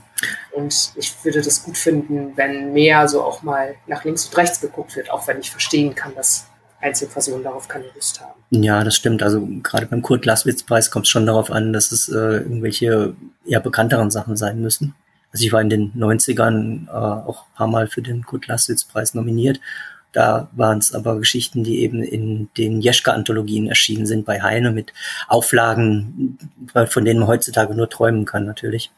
[0.53, 4.61] Und ich würde das gut finden, wenn mehr so auch mal nach links und rechts
[4.61, 6.47] geguckt wird, auch wenn ich verstehen kann, dass
[6.81, 8.41] Einzelpersonen darauf keine Lust haben.
[8.51, 9.23] Ja, das stimmt.
[9.23, 13.15] Also gerade beim Kurt-Laßwitz-Preis kommt es schon darauf an, dass es äh, irgendwelche
[13.47, 14.95] eher bekannteren Sachen sein müssen.
[15.33, 19.61] Also ich war in den 90ern äh, auch ein paar Mal für den Kurt-Lasswitz-Preis nominiert.
[20.13, 24.95] Da waren es aber Geschichten, die eben in den Jeschke-Anthologien erschienen sind bei Heine mit
[25.29, 26.39] Auflagen,
[26.89, 28.91] von denen man heutzutage nur träumen kann, natürlich.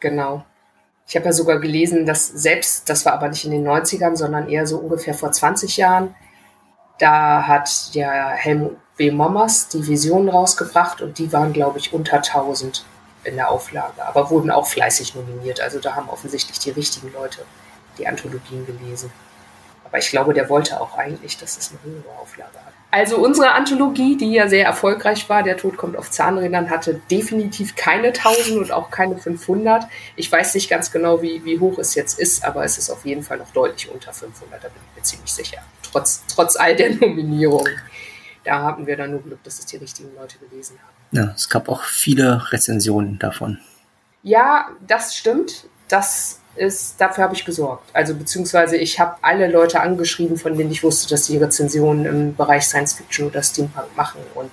[0.00, 0.44] Genau.
[1.08, 4.48] Ich habe ja sogar gelesen, dass selbst, das war aber nicht in den 90ern, sondern
[4.48, 6.14] eher so ungefähr vor 20 Jahren,
[7.00, 9.10] da hat ja Helmut B.
[9.10, 12.84] Mommers die Visionen rausgebracht und die waren, glaube ich, unter 1000
[13.24, 15.60] in der Auflage, aber wurden auch fleißig nominiert.
[15.60, 17.40] Also da haben offensichtlich die richtigen Leute
[17.98, 19.10] die Anthologien gelesen.
[19.84, 22.72] Aber ich glaube, der wollte auch eigentlich, dass es eine höhere Auflage hat.
[22.92, 27.76] Also unsere Anthologie, die ja sehr erfolgreich war, Der Tod kommt auf Zahnrädern, hatte definitiv
[27.76, 29.84] keine 1000 und auch keine 500.
[30.16, 33.06] Ich weiß nicht ganz genau, wie, wie hoch es jetzt ist, aber es ist auf
[33.06, 35.62] jeden Fall noch deutlich unter 500, da bin ich mir ziemlich sicher.
[35.90, 37.80] Trotz, trotz all der Nominierungen.
[38.44, 41.16] Da haben wir dann nur Glück, dass es die richtigen Leute gelesen haben.
[41.16, 43.58] Ja, es gab auch viele Rezensionen davon.
[44.22, 45.66] Ja, das stimmt.
[45.88, 47.88] Das ist, dafür habe ich gesorgt.
[47.92, 52.36] Also beziehungsweise ich habe alle Leute angeschrieben, von denen ich wusste, dass sie Rezensionen im
[52.36, 54.50] Bereich Science Fiction oder Steampunk machen und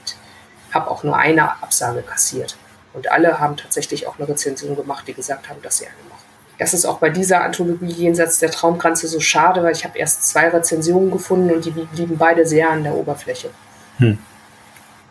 [0.72, 2.58] habe auch nur eine Absage kassiert.
[2.94, 6.17] Und alle haben tatsächlich auch eine Rezension gemacht, die gesagt haben, dass sie eine machen.
[6.60, 10.28] Das ist auch bei dieser Anthologie jenseits der Traumgrenze so schade, weil ich habe erst
[10.28, 13.50] zwei Rezensionen gefunden und die blieben beide sehr an der Oberfläche.
[13.98, 14.18] Hm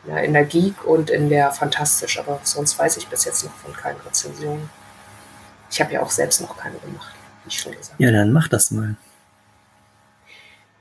[0.07, 3.55] ja, in der Geek und in der Fantastisch, aber sonst weiß ich bis jetzt noch
[3.55, 4.71] von keinen Rezensionen.
[5.71, 8.03] Ich habe ja auch selbst noch keine gemacht, wie ich schon gesagt habe.
[8.03, 8.95] Ja, dann mach das mal.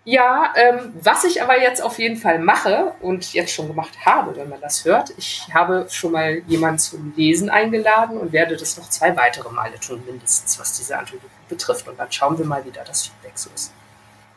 [0.08, 4.36] Ja, ähm, was ich aber jetzt auf jeden Fall mache und jetzt schon gemacht habe,
[4.38, 8.78] wenn man das hört, ich habe schon mal jemanden zum Lesen eingeladen und werde das
[8.78, 11.88] noch zwei weitere Male tun, mindestens, was diese Anthologie betrifft.
[11.88, 13.74] Und dann schauen wir mal, wie da das Feedback so ist.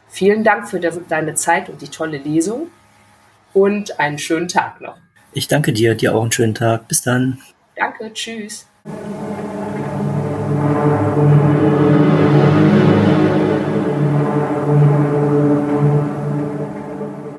[0.09, 2.71] Vielen Dank für deine Zeit und die tolle Lesung
[3.53, 4.97] und einen schönen Tag noch.
[5.33, 6.89] Ich danke dir, dir auch einen schönen Tag.
[6.89, 7.43] Bis dann.
[7.77, 8.67] Danke, tschüss.